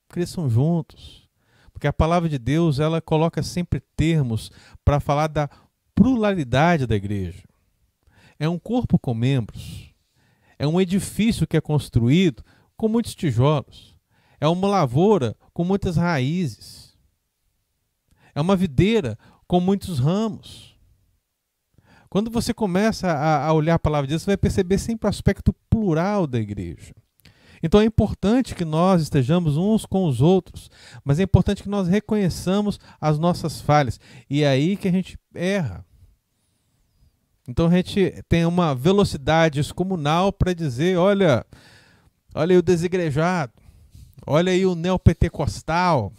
cresçam 0.08 0.48
juntos. 0.50 1.26
Porque 1.72 1.86
a 1.86 1.92
palavra 1.92 2.28
de 2.28 2.38
Deus, 2.38 2.78
ela 2.78 3.00
coloca 3.00 3.42
sempre 3.42 3.80
termos 3.96 4.52
para 4.84 5.00
falar 5.00 5.28
da 5.28 5.48
pluralidade 5.94 6.86
da 6.86 6.94
igreja. 6.94 7.42
É 8.44 8.48
um 8.48 8.58
corpo 8.58 8.98
com 8.98 9.14
membros. 9.14 9.90
É 10.58 10.66
um 10.66 10.78
edifício 10.78 11.46
que 11.46 11.56
é 11.56 11.62
construído 11.62 12.44
com 12.76 12.88
muitos 12.88 13.14
tijolos. 13.14 13.96
É 14.38 14.46
uma 14.46 14.68
lavoura 14.68 15.34
com 15.54 15.64
muitas 15.64 15.96
raízes. 15.96 16.94
É 18.34 18.40
uma 18.42 18.54
videira 18.54 19.18
com 19.46 19.60
muitos 19.60 19.98
ramos. 19.98 20.78
Quando 22.10 22.30
você 22.30 22.52
começa 22.52 23.10
a, 23.10 23.46
a 23.46 23.52
olhar 23.54 23.76
a 23.76 23.78
palavra 23.78 24.06
de 24.06 24.10
Deus, 24.10 24.22
você 24.22 24.32
vai 24.32 24.36
perceber 24.36 24.76
sempre 24.76 25.06
o 25.06 25.08
aspecto 25.08 25.54
plural 25.70 26.26
da 26.26 26.38
igreja. 26.38 26.94
Então 27.62 27.80
é 27.80 27.84
importante 27.86 28.54
que 28.54 28.64
nós 28.64 29.00
estejamos 29.00 29.56
uns 29.56 29.86
com 29.86 30.04
os 30.04 30.20
outros, 30.20 30.70
mas 31.02 31.18
é 31.18 31.22
importante 31.22 31.62
que 31.62 31.68
nós 31.70 31.88
reconheçamos 31.88 32.78
as 33.00 33.18
nossas 33.18 33.62
falhas. 33.62 33.98
E 34.28 34.42
é 34.42 34.48
aí 34.48 34.76
que 34.76 34.86
a 34.86 34.92
gente 34.92 35.18
erra. 35.34 35.82
Então 37.46 37.66
a 37.66 37.70
gente 37.70 38.22
tem 38.28 38.46
uma 38.46 38.74
velocidade 38.74 39.60
excomunal 39.60 40.32
para 40.32 40.54
dizer: 40.54 40.96
olha, 40.96 41.44
olha 42.34 42.54
aí 42.54 42.58
o 42.58 42.62
desigrejado, 42.62 43.52
olha 44.26 44.50
aí 44.52 44.64
o 44.64 44.74
neopentecostal, 44.74 46.12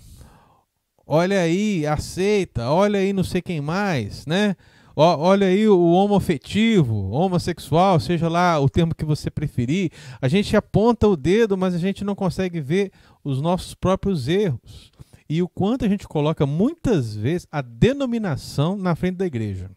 olha 1.06 1.42
aí 1.42 1.86
a 1.88 1.98
seita, 1.98 2.70
olha 2.70 3.00
aí 3.00 3.12
não 3.12 3.24
sei 3.24 3.42
quem 3.42 3.60
mais, 3.60 4.26
né? 4.26 4.56
Olha 4.98 5.48
aí 5.48 5.68
o 5.68 5.92
homoafetivo, 5.92 7.10
homossexual, 7.10 8.00
seja 8.00 8.30
lá 8.30 8.58
o 8.62 8.70
termo 8.70 8.96
que 8.96 9.04
você 9.04 9.30
preferir. 9.30 9.92
A 10.22 10.30
gente 10.30 10.56
aponta 10.56 11.06
o 11.06 11.18
dedo, 11.18 11.58
mas 11.58 11.76
a 11.76 11.78
gente 11.78 12.06
não 12.06 12.16
consegue 12.16 12.62
ver 12.62 12.94
os 13.22 13.42
nossos 13.42 13.76
próprios 13.76 14.30
erros. 14.30 14.94
E 15.28 15.42
o 15.42 15.50
quanto 15.50 15.84
a 15.84 15.90
gente 15.90 16.08
coloca 16.08 16.46
muitas 16.46 17.14
vezes 17.14 17.46
a 17.52 17.62
denominação 17.62 18.78
na 18.78 18.96
frente 18.96 19.18
da 19.18 19.26
igreja. 19.26 19.70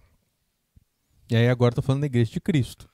E 1.30 1.36
aí 1.36 1.48
agora 1.48 1.72
estou 1.72 1.82
falando 1.82 2.00
da 2.00 2.06
igreja 2.06 2.30
de 2.30 2.40
Cristo. 2.40 2.88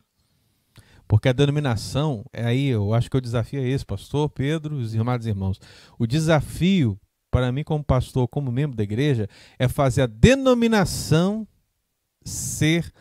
Porque 1.07 1.29
a 1.29 1.33
denominação, 1.33 2.25
é 2.33 2.45
aí 2.45 2.69
eu 2.69 2.95
acho 2.95 3.11
que 3.11 3.17
o 3.17 3.21
desafio 3.21 3.61
é 3.61 3.69
esse, 3.69 3.85
pastor 3.85 4.29
Pedro 4.31 4.77
os 4.77 4.95
amados 4.95 5.27
irmãos. 5.27 5.61
O 5.99 6.07
desafio 6.07 6.99
para 7.31 7.51
mim 7.51 7.65
como 7.65 7.83
pastor, 7.83 8.29
como 8.29 8.53
membro 8.53 8.77
da 8.77 8.85
igreja, 8.85 9.29
é 9.59 9.67
fazer 9.67 10.03
a 10.03 10.07
denominação 10.07 11.47
ser 12.25 12.93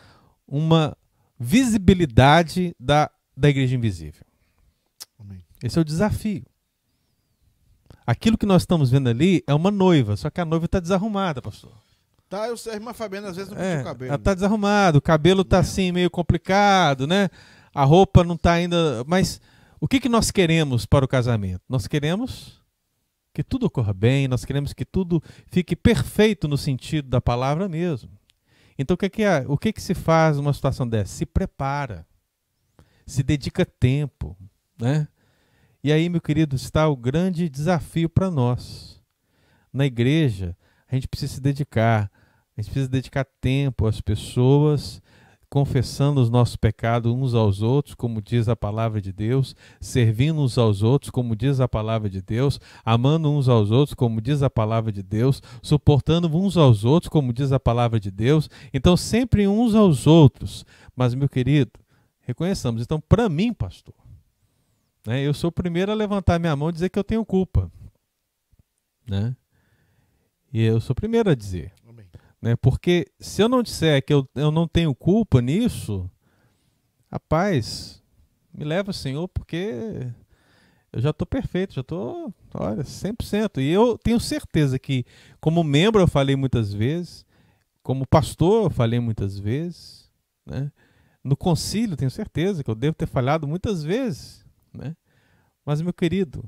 uma 0.44 0.96
visibilidade 1.38 2.74
da, 2.78 3.08
da 3.36 3.48
igreja 3.48 3.76
invisível. 3.76 4.26
Amém. 5.18 5.44
Esse 5.62 5.78
é 5.78 5.80
o 5.80 5.84
desafio. 5.84 6.44
Aquilo 8.04 8.36
que 8.36 8.44
nós 8.44 8.62
estamos 8.62 8.90
vendo 8.90 9.08
ali 9.08 9.42
é 9.46 9.54
uma 9.54 9.70
noiva, 9.70 10.16
só 10.16 10.28
que 10.28 10.40
a 10.40 10.44
noiva 10.44 10.66
está 10.66 10.80
desarrumada, 10.80 11.40
pastor. 11.40 11.72
Tá, 12.28 12.48
eu 12.48 12.56
sei, 12.56 12.72
a 12.72 12.76
irmã 12.76 12.92
Fabiana 12.92 13.28
às 13.28 13.36
vezes 13.36 13.52
não 13.52 13.60
é, 13.60 13.80
o 13.80 13.84
cabelo. 13.84 14.08
Ela 14.10 14.18
tá 14.18 14.34
desarrumado, 14.34 14.98
o 14.98 15.02
cabelo 15.02 15.44
tá 15.44 15.58
é. 15.58 15.60
assim 15.60 15.92
meio 15.92 16.10
complicado, 16.10 17.06
né? 17.06 17.28
A 17.74 17.84
roupa 17.84 18.24
não 18.24 18.36
tá 18.36 18.52
ainda, 18.52 19.04
mas 19.06 19.40
o 19.80 19.86
que 19.86 20.00
que 20.00 20.08
nós 20.08 20.30
queremos 20.30 20.86
para 20.86 21.04
o 21.04 21.08
casamento? 21.08 21.62
Nós 21.68 21.86
queremos 21.86 22.62
que 23.32 23.42
tudo 23.42 23.66
ocorra 23.66 23.92
bem, 23.92 24.28
nós 24.28 24.44
queremos 24.44 24.72
que 24.72 24.84
tudo 24.84 25.22
fique 25.48 25.74
perfeito 25.74 26.46
no 26.46 26.56
sentido 26.56 27.08
da 27.08 27.20
palavra 27.20 27.68
mesmo. 27.68 28.10
Então 28.78 28.94
o 28.94 28.98
que 28.98 29.10
que 29.10 29.22
é, 29.22 29.44
o 29.48 29.58
que 29.58 29.72
que 29.72 29.82
se 29.82 29.94
faz 29.94 30.36
numa 30.36 30.52
situação 30.52 30.88
dessa? 30.88 31.12
Se 31.12 31.26
prepara. 31.26 32.06
Se 33.06 33.22
dedica 33.22 33.66
tempo, 33.66 34.36
né? 34.80 35.06
E 35.82 35.92
aí, 35.92 36.08
meu 36.08 36.20
querido, 36.20 36.56
está 36.56 36.88
o 36.88 36.96
grande 36.96 37.46
desafio 37.46 38.08
para 38.08 38.30
nós. 38.30 39.02
Na 39.70 39.84
igreja, 39.84 40.56
a 40.88 40.94
gente 40.94 41.06
precisa 41.06 41.34
se 41.34 41.40
dedicar, 41.42 42.10
a 42.56 42.60
gente 42.60 42.70
precisa 42.70 42.88
dedicar 42.88 43.26
tempo 43.40 43.86
às 43.86 44.00
pessoas, 44.00 45.02
confessando 45.54 46.20
os 46.20 46.28
nossos 46.28 46.56
pecados 46.56 47.12
uns 47.12 47.32
aos 47.32 47.62
outros, 47.62 47.94
como 47.94 48.20
diz 48.20 48.48
a 48.48 48.56
palavra 48.56 49.00
de 49.00 49.12
Deus, 49.12 49.54
servindo 49.80 50.40
uns 50.40 50.58
aos 50.58 50.82
outros, 50.82 51.10
como 51.10 51.36
diz 51.36 51.60
a 51.60 51.68
palavra 51.68 52.10
de 52.10 52.20
Deus, 52.20 52.60
amando 52.84 53.30
uns 53.30 53.48
aos 53.48 53.70
outros, 53.70 53.94
como 53.94 54.20
diz 54.20 54.42
a 54.42 54.50
palavra 54.50 54.90
de 54.90 55.02
Deus, 55.02 55.40
suportando 55.62 56.26
uns 56.28 56.56
aos 56.56 56.84
outros, 56.84 57.08
como 57.08 57.32
diz 57.32 57.52
a 57.52 57.60
palavra 57.60 58.00
de 58.00 58.10
Deus. 58.10 58.50
Então, 58.72 58.96
sempre 58.96 59.46
uns 59.46 59.76
aos 59.76 60.08
outros. 60.08 60.64
Mas, 60.96 61.14
meu 61.14 61.28
querido, 61.28 61.70
reconheçamos. 62.22 62.82
Então, 62.82 63.00
para 63.00 63.28
mim, 63.28 63.52
pastor, 63.52 63.94
né, 65.06 65.20
eu 65.20 65.32
sou 65.32 65.48
o 65.48 65.52
primeiro 65.52 65.92
a 65.92 65.94
levantar 65.94 66.40
minha 66.40 66.56
mão 66.56 66.70
e 66.70 66.72
dizer 66.72 66.88
que 66.88 66.98
eu 66.98 67.04
tenho 67.04 67.24
culpa. 67.24 67.70
Né? 69.06 69.36
E 70.52 70.62
eu 70.62 70.80
sou 70.80 70.94
o 70.94 70.96
primeiro 70.96 71.30
a 71.30 71.34
dizer. 71.34 71.72
Né? 72.44 72.56
Porque 72.56 73.10
se 73.18 73.40
eu 73.40 73.48
não 73.48 73.62
disser 73.62 74.04
que 74.04 74.12
eu, 74.12 74.28
eu 74.34 74.50
não 74.50 74.68
tenho 74.68 74.94
culpa 74.94 75.40
nisso, 75.40 76.10
rapaz, 77.10 78.02
me 78.52 78.66
leva, 78.66 78.92
Senhor, 78.92 79.26
porque 79.28 80.12
eu 80.92 81.00
já 81.00 81.08
estou 81.08 81.26
perfeito, 81.26 81.72
já 81.72 81.80
estou, 81.80 82.34
olha, 82.52 82.82
100%. 82.84 83.62
E 83.62 83.70
eu 83.70 83.96
tenho 83.96 84.20
certeza 84.20 84.78
que, 84.78 85.06
como 85.40 85.64
membro, 85.64 86.02
eu 86.02 86.06
falei 86.06 86.36
muitas 86.36 86.70
vezes, 86.70 87.24
como 87.82 88.06
pastor, 88.06 88.64
eu 88.64 88.70
falei 88.70 89.00
muitas 89.00 89.38
vezes, 89.38 90.10
né? 90.44 90.70
no 91.24 91.38
concílio, 91.38 91.96
tenho 91.96 92.10
certeza 92.10 92.62
que 92.62 92.70
eu 92.70 92.74
devo 92.74 92.94
ter 92.94 93.06
falhado 93.06 93.48
muitas 93.48 93.82
vezes. 93.82 94.44
Né? 94.70 94.94
Mas, 95.64 95.80
meu 95.80 95.94
querido, 95.94 96.44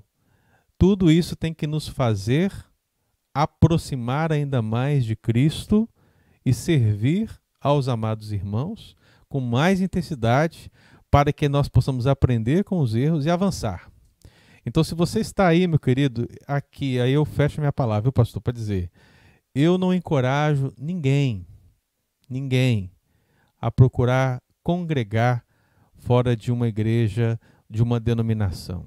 tudo 0.77 1.11
isso 1.11 1.35
tem 1.35 1.55
que 1.55 1.67
nos 1.67 1.89
fazer 1.89 2.53
aproximar 3.42 4.33
ainda 4.33 4.62
mais 4.62 5.05
de 5.05 5.14
Cristo 5.14 5.87
e 6.44 6.55
servir 6.55 7.31
aos 7.61 7.87
amados 7.87 8.33
irmãos 8.33 8.96
com 9.29 9.40
mais 9.40 9.83
intensidade 9.83 10.70
para 11.11 11.33
que 11.33 11.46
nós 11.46 11.68
possamos 11.68 12.07
aprender 12.07 12.64
com 12.64 12.79
os 12.79 12.94
erros 12.94 13.27
e 13.27 13.31
avançar. 13.31 13.90
Então, 14.64 14.83
se 14.83 14.94
você 14.94 15.20
está 15.20 15.46
aí, 15.46 15.66
meu 15.66 15.79
querido, 15.79 16.27
aqui, 16.46 16.99
aí 16.99 17.12
eu 17.12 17.25
fecho 17.27 17.61
minha 17.61 17.72
palavra, 17.72 18.05
viu, 18.05 18.12
pastor, 18.12 18.40
para 18.40 18.55
dizer: 18.55 18.90
eu 19.55 19.77
não 19.77 19.92
encorajo 19.92 20.72
ninguém, 20.79 21.46
ninguém, 22.29 22.90
a 23.61 23.70
procurar 23.70 24.42
congregar 24.62 25.44
fora 25.94 26.35
de 26.35 26.51
uma 26.51 26.68
igreja, 26.68 27.38
de 27.68 27.83
uma 27.83 28.01
denominação. 28.01 28.87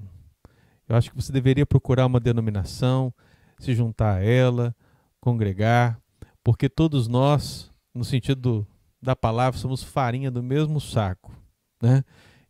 Eu 0.88 0.96
acho 0.96 1.08
que 1.08 1.16
você 1.16 1.32
deveria 1.32 1.64
procurar 1.64 2.04
uma 2.06 2.18
denominação, 2.18 3.14
se 3.60 3.74
juntar 3.74 4.16
a 4.16 4.24
ela, 4.24 4.74
congregar, 5.20 6.00
porque 6.42 6.68
todos 6.68 7.06
nós, 7.06 7.70
no 7.94 8.04
sentido 8.04 8.66
da 9.00 9.14
palavra, 9.14 9.60
somos 9.60 9.82
farinha 9.82 10.30
do 10.30 10.42
mesmo 10.42 10.80
saco, 10.80 11.30
né? 11.80 12.02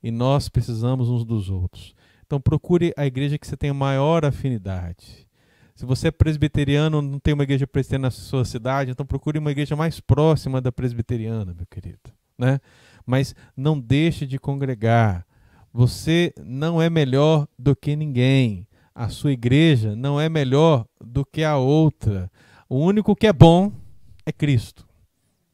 E 0.02 0.10
nós 0.10 0.48
precisamos 0.48 1.10
uns 1.10 1.24
dos 1.24 1.50
outros. 1.50 1.94
Então 2.24 2.40
procure 2.40 2.94
a 2.96 3.04
igreja 3.04 3.36
que 3.36 3.46
você 3.46 3.56
tenha 3.56 3.74
maior 3.74 4.24
afinidade. 4.24 5.26
Se 5.74 5.84
você 5.84 6.08
é 6.08 6.10
presbiteriano, 6.12 7.02
não 7.02 7.18
tem 7.18 7.34
uma 7.34 7.42
igreja 7.42 7.66
presbiteriana 7.66 8.06
na 8.06 8.10
sua 8.10 8.44
cidade, 8.44 8.90
então 8.92 9.04
procure 9.04 9.38
uma 9.38 9.50
igreja 9.50 9.74
mais 9.74 9.98
próxima 9.98 10.60
da 10.60 10.70
presbiteriana, 10.70 11.52
meu 11.52 11.66
querido, 11.66 12.12
né? 12.38 12.60
Mas 13.04 13.34
não 13.56 13.80
deixe 13.80 14.26
de 14.26 14.38
congregar. 14.38 15.26
Você 15.72 16.32
não 16.44 16.80
é 16.80 16.88
melhor 16.88 17.48
do 17.58 17.74
que 17.74 17.96
ninguém 17.96 18.66
a 19.00 19.08
sua 19.08 19.32
igreja 19.32 19.96
não 19.96 20.20
é 20.20 20.28
melhor 20.28 20.84
do 21.02 21.24
que 21.24 21.42
a 21.42 21.56
outra. 21.56 22.30
O 22.68 22.76
único 22.76 23.16
que 23.16 23.26
é 23.26 23.32
bom 23.32 23.72
é 24.26 24.30
Cristo. 24.30 24.86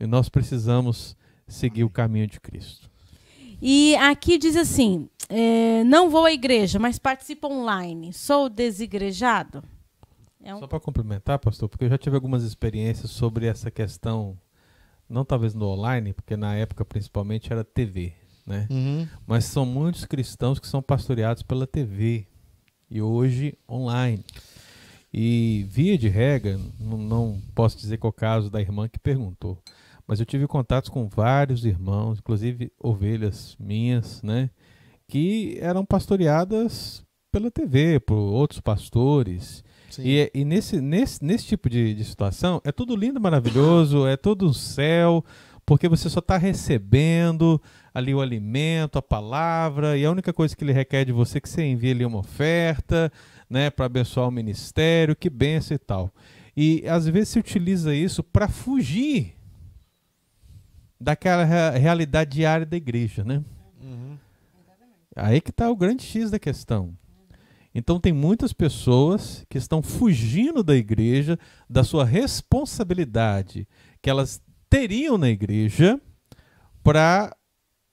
E 0.01 0.05
nós 0.05 0.29
precisamos 0.29 1.17
seguir 1.47 1.85
o 1.85 1.89
caminho 1.91 2.27
de 2.27 2.41
Cristo. 2.41 2.91
E 3.63 3.95
aqui 3.99 4.37
diz 4.37 4.57
assim: 4.57 5.09
é, 5.29 5.85
não 5.85 6.11
vou 6.11 6.25
à 6.25 6.33
igreja, 6.33 6.81
mas 6.81 6.99
participo 6.99 7.47
online. 7.47 8.13
Sou 8.13 8.49
desigrejado? 8.49 9.63
É 10.43 10.53
um... 10.53 10.59
Só 10.59 10.67
para 10.67 10.81
complementar, 10.81 11.39
pastor, 11.39 11.69
porque 11.69 11.85
eu 11.85 11.89
já 11.89 11.97
tive 11.97 12.17
algumas 12.17 12.43
experiências 12.43 13.13
sobre 13.13 13.47
essa 13.47 13.71
questão, 13.71 14.37
não 15.09 15.25
talvez 15.25 15.55
no 15.55 15.67
online, 15.67 16.13
porque 16.13 16.37
na 16.37 16.57
época 16.57 16.85
principalmente 16.85 17.53
era 17.53 17.63
TV, 17.63 18.13
né? 18.45 18.67
Uhum. 18.69 19.07
Mas 19.25 19.45
são 19.45 19.65
muitos 19.65 20.05
cristãos 20.05 20.59
que 20.59 20.67
são 20.67 20.83
pastoreados 20.83 21.45
pela 21.45 21.65
TV 21.65 22.27
e 22.91 23.01
hoje 23.01 23.57
online. 23.69 24.25
E 25.13 25.67
via 25.69 25.97
de 25.97 26.09
regra, 26.09 26.59
não, 26.79 26.99
não 26.99 27.43
posso 27.55 27.77
dizer 27.77 27.97
qual 27.97 28.11
é 28.11 28.11
o 28.11 28.13
caso 28.13 28.51
da 28.51 28.61
irmã 28.61 28.89
que 28.89 28.99
perguntou, 28.99 29.63
mas 30.07 30.21
eu 30.21 30.27
tive 30.27 30.47
contatos 30.47 30.91
com 30.91 31.09
vários 31.09 31.65
irmãos, 31.65 32.19
inclusive 32.19 32.73
ovelhas 32.79 33.57
minhas, 33.59 34.23
né, 34.23 34.51
que 35.09 35.57
eram 35.61 35.85
pastoreadas 35.85 37.05
pela 37.33 37.51
TV, 37.51 38.01
por 38.01 38.17
outros 38.17 38.61
pastores. 38.61 39.65
E, 39.99 40.31
e, 40.35 40.45
nesse, 40.45 40.81
nesse, 40.81 41.25
nesse 41.25 41.47
tipo 41.47 41.71
de, 41.71 41.95
de 41.95 42.05
situação, 42.05 42.61
é 42.65 42.73
tudo 42.73 42.97
lindo, 42.97 43.21
maravilhoso, 43.21 44.07
é 44.07 44.17
todo 44.17 44.47
um 44.47 44.53
céu, 44.53 45.25
porque 45.65 45.89
você 45.89 46.09
só 46.09 46.21
está 46.21 46.37
recebendo, 46.37 47.61
ali 47.97 48.15
o 48.15 48.21
alimento, 48.21 48.99
a 48.99 49.03
palavra, 49.03 49.97
e 49.97 50.05
a 50.05 50.11
única 50.11 50.31
coisa 50.31 50.55
que 50.55 50.63
ele 50.63 50.73
requer 50.75 51.07
de 51.07 51.13
você 51.13 51.39
é 51.39 51.41
que 51.41 51.49
você 51.49 51.65
envie 51.65 51.93
ali 51.93 52.05
uma 52.05 52.19
oferta, 52.19 53.11
né, 53.49 53.71
para 53.71 53.87
abençoar 53.87 54.29
o 54.29 54.31
ministério, 54.31 55.17
que 55.17 55.31
benção 55.31 55.75
e 55.75 55.79
tal. 55.79 56.13
E 56.55 56.85
às 56.87 57.07
vezes 57.07 57.31
se 57.31 57.39
utiliza 57.39 57.95
isso 57.95 58.23
para 58.23 58.49
fugir 58.49 59.35
daquela 61.01 61.43
realidade 61.71 62.33
diária 62.33 62.67
da 62.67 62.77
igreja, 62.77 63.25
né? 63.25 63.43
Uhum. 63.81 64.19
Aí 65.17 65.41
que 65.41 65.49
está 65.49 65.71
o 65.71 65.77
grande 65.77 66.03
X 66.03 66.31
da 66.31 66.39
questão. 66.39 66.95
Então 67.75 67.99
tem 67.99 68.13
muitas 68.13 68.53
pessoas 68.53 69.43
que 69.49 69.57
estão 69.57 69.81
fugindo 69.81 70.63
da 70.63 70.77
igreja, 70.77 71.39
da 71.69 71.83
sua 71.83 72.05
responsabilidade 72.05 73.67
que 74.03 74.11
elas 74.11 74.43
teriam 74.69 75.17
na 75.17 75.31
igreja 75.31 75.99
para 76.85 77.35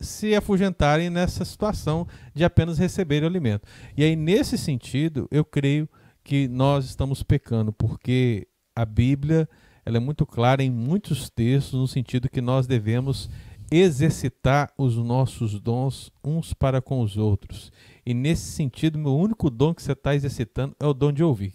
se 0.03 0.35
afugentarem 0.35 1.09
nessa 1.09 1.43
situação 1.43 2.07
de 2.33 2.43
apenas 2.43 2.77
receber 2.77 3.23
o 3.23 3.27
alimento. 3.27 3.67
E 3.97 4.03
aí 4.03 4.15
nesse 4.15 4.57
sentido, 4.57 5.27
eu 5.31 5.43
creio 5.43 5.89
que 6.23 6.47
nós 6.47 6.85
estamos 6.85 7.23
pecando, 7.23 7.73
porque 7.73 8.47
a 8.75 8.85
Bíblia 8.85 9.47
ela 9.85 9.97
é 9.97 9.99
muito 9.99 10.25
clara 10.25 10.63
em 10.63 10.69
muitos 10.69 11.29
textos 11.29 11.79
no 11.79 11.87
sentido 11.87 12.29
que 12.29 12.41
nós 12.41 12.65
devemos 12.65 13.29
exercitar 13.71 14.71
os 14.77 14.95
nossos 14.97 15.59
dons 15.59 16.11
uns 16.23 16.53
para 16.53 16.81
com 16.81 17.01
os 17.01 17.17
outros. 17.17 17.71
E 18.05 18.13
nesse 18.13 18.51
sentido, 18.51 18.99
meu 18.99 19.15
único 19.15 19.49
dom 19.49 19.73
que 19.73 19.81
você 19.81 19.93
está 19.93 20.15
exercitando 20.15 20.75
é 20.79 20.85
o 20.85 20.93
dom 20.93 21.11
de 21.11 21.23
ouvir. 21.23 21.53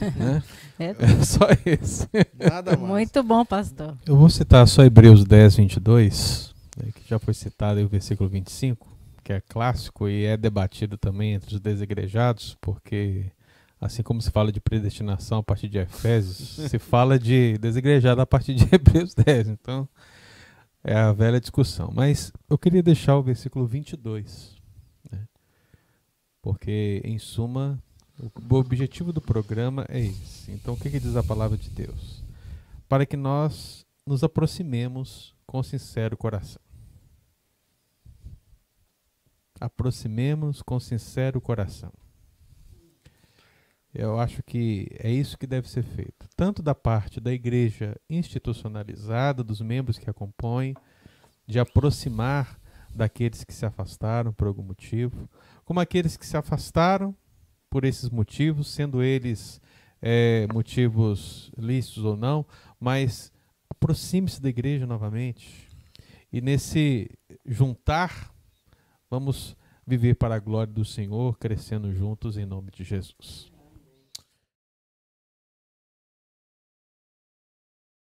né? 0.16 0.42
é, 0.78 0.86
é, 0.90 1.24
só 1.24 1.46
esse. 1.64 2.08
Nada 2.36 2.76
mais. 2.76 2.90
Muito 2.90 3.22
bom, 3.22 3.44
pastor. 3.44 3.96
Eu 4.06 4.16
vou 4.16 4.28
citar 4.28 4.66
só 4.66 4.82
Hebreus 4.82 5.24
10, 5.24 5.56
22, 5.56 6.54
né, 6.76 6.90
que 6.94 7.08
já 7.08 7.18
foi 7.18 7.34
citado 7.34 7.78
aí 7.78 7.84
o 7.84 7.88
versículo 7.88 8.28
25, 8.28 8.86
que 9.24 9.32
é 9.32 9.40
clássico 9.40 10.08
e 10.08 10.24
é 10.24 10.36
debatido 10.36 10.96
também 10.96 11.34
entre 11.34 11.54
os 11.54 11.60
desigrejados, 11.60 12.56
porque 12.60 13.30
assim 13.80 14.02
como 14.02 14.20
se 14.20 14.30
fala 14.30 14.52
de 14.52 14.60
predestinação 14.60 15.38
a 15.38 15.42
partir 15.42 15.68
de 15.68 15.78
Efésios, 15.78 16.56
se 16.70 16.78
fala 16.78 17.18
de 17.18 17.58
desigrejado 17.58 18.20
a 18.20 18.26
partir 18.26 18.54
de 18.54 18.64
Hebreus 18.72 19.14
10. 19.16 19.48
Então, 19.48 19.88
é 20.84 20.94
a 20.94 21.12
velha 21.12 21.40
discussão. 21.40 21.90
Mas 21.94 22.32
eu 22.48 22.56
queria 22.56 22.82
deixar 22.82 23.16
o 23.16 23.22
versículo 23.22 23.66
22 23.66 24.56
porque, 26.46 27.02
em 27.04 27.18
suma, 27.18 27.76
o 28.20 28.54
objetivo 28.54 29.12
do 29.12 29.20
programa 29.20 29.84
é 29.88 29.98
esse. 29.98 30.52
Então, 30.52 30.74
o 30.74 30.76
que, 30.76 30.88
que 30.88 31.00
diz 31.00 31.16
a 31.16 31.22
palavra 31.24 31.58
de 31.58 31.68
Deus? 31.68 32.22
Para 32.88 33.04
que 33.04 33.16
nós 33.16 33.84
nos 34.06 34.22
aproximemos 34.22 35.34
com 35.44 35.60
sincero 35.60 36.16
coração. 36.16 36.62
Aproximemos 39.60 40.62
com 40.62 40.78
sincero 40.78 41.40
coração. 41.40 41.92
Eu 43.94 44.20
acho 44.20 44.42
que 44.42 44.88
é 44.98 45.10
isso 45.10 45.38
que 45.38 45.46
deve 45.46 45.70
ser 45.70 45.82
feito, 45.82 46.28
tanto 46.36 46.62
da 46.62 46.74
parte 46.74 47.18
da 47.18 47.32
igreja 47.32 47.96
institucionalizada, 48.10 49.42
dos 49.42 49.62
membros 49.62 49.98
que 49.98 50.10
a 50.10 50.12
compõem, 50.12 50.74
de 51.46 51.58
aproximar 51.58 52.60
daqueles 52.94 53.42
que 53.42 53.54
se 53.54 53.64
afastaram 53.64 54.34
por 54.34 54.48
algum 54.48 54.62
motivo, 54.62 55.30
como 55.64 55.80
aqueles 55.80 56.16
que 56.16 56.26
se 56.26 56.36
afastaram 56.36 57.16
por 57.70 57.84
esses 57.84 58.10
motivos, 58.10 58.68
sendo 58.68 59.02
eles 59.02 59.60
é, 60.02 60.46
motivos 60.52 61.50
lícitos 61.56 62.04
ou 62.04 62.16
não, 62.16 62.44
mas 62.78 63.32
aproxime-se 63.70 64.42
da 64.42 64.50
igreja 64.50 64.86
novamente. 64.86 65.68
E 66.30 66.40
nesse 66.42 67.10
juntar, 67.46 68.30
vamos 69.10 69.56
viver 69.86 70.14
para 70.16 70.34
a 70.34 70.38
glória 70.38 70.72
do 70.72 70.84
Senhor, 70.84 71.38
crescendo 71.38 71.92
juntos 71.92 72.36
em 72.36 72.44
nome 72.44 72.70
de 72.70 72.84
Jesus. 72.84 73.55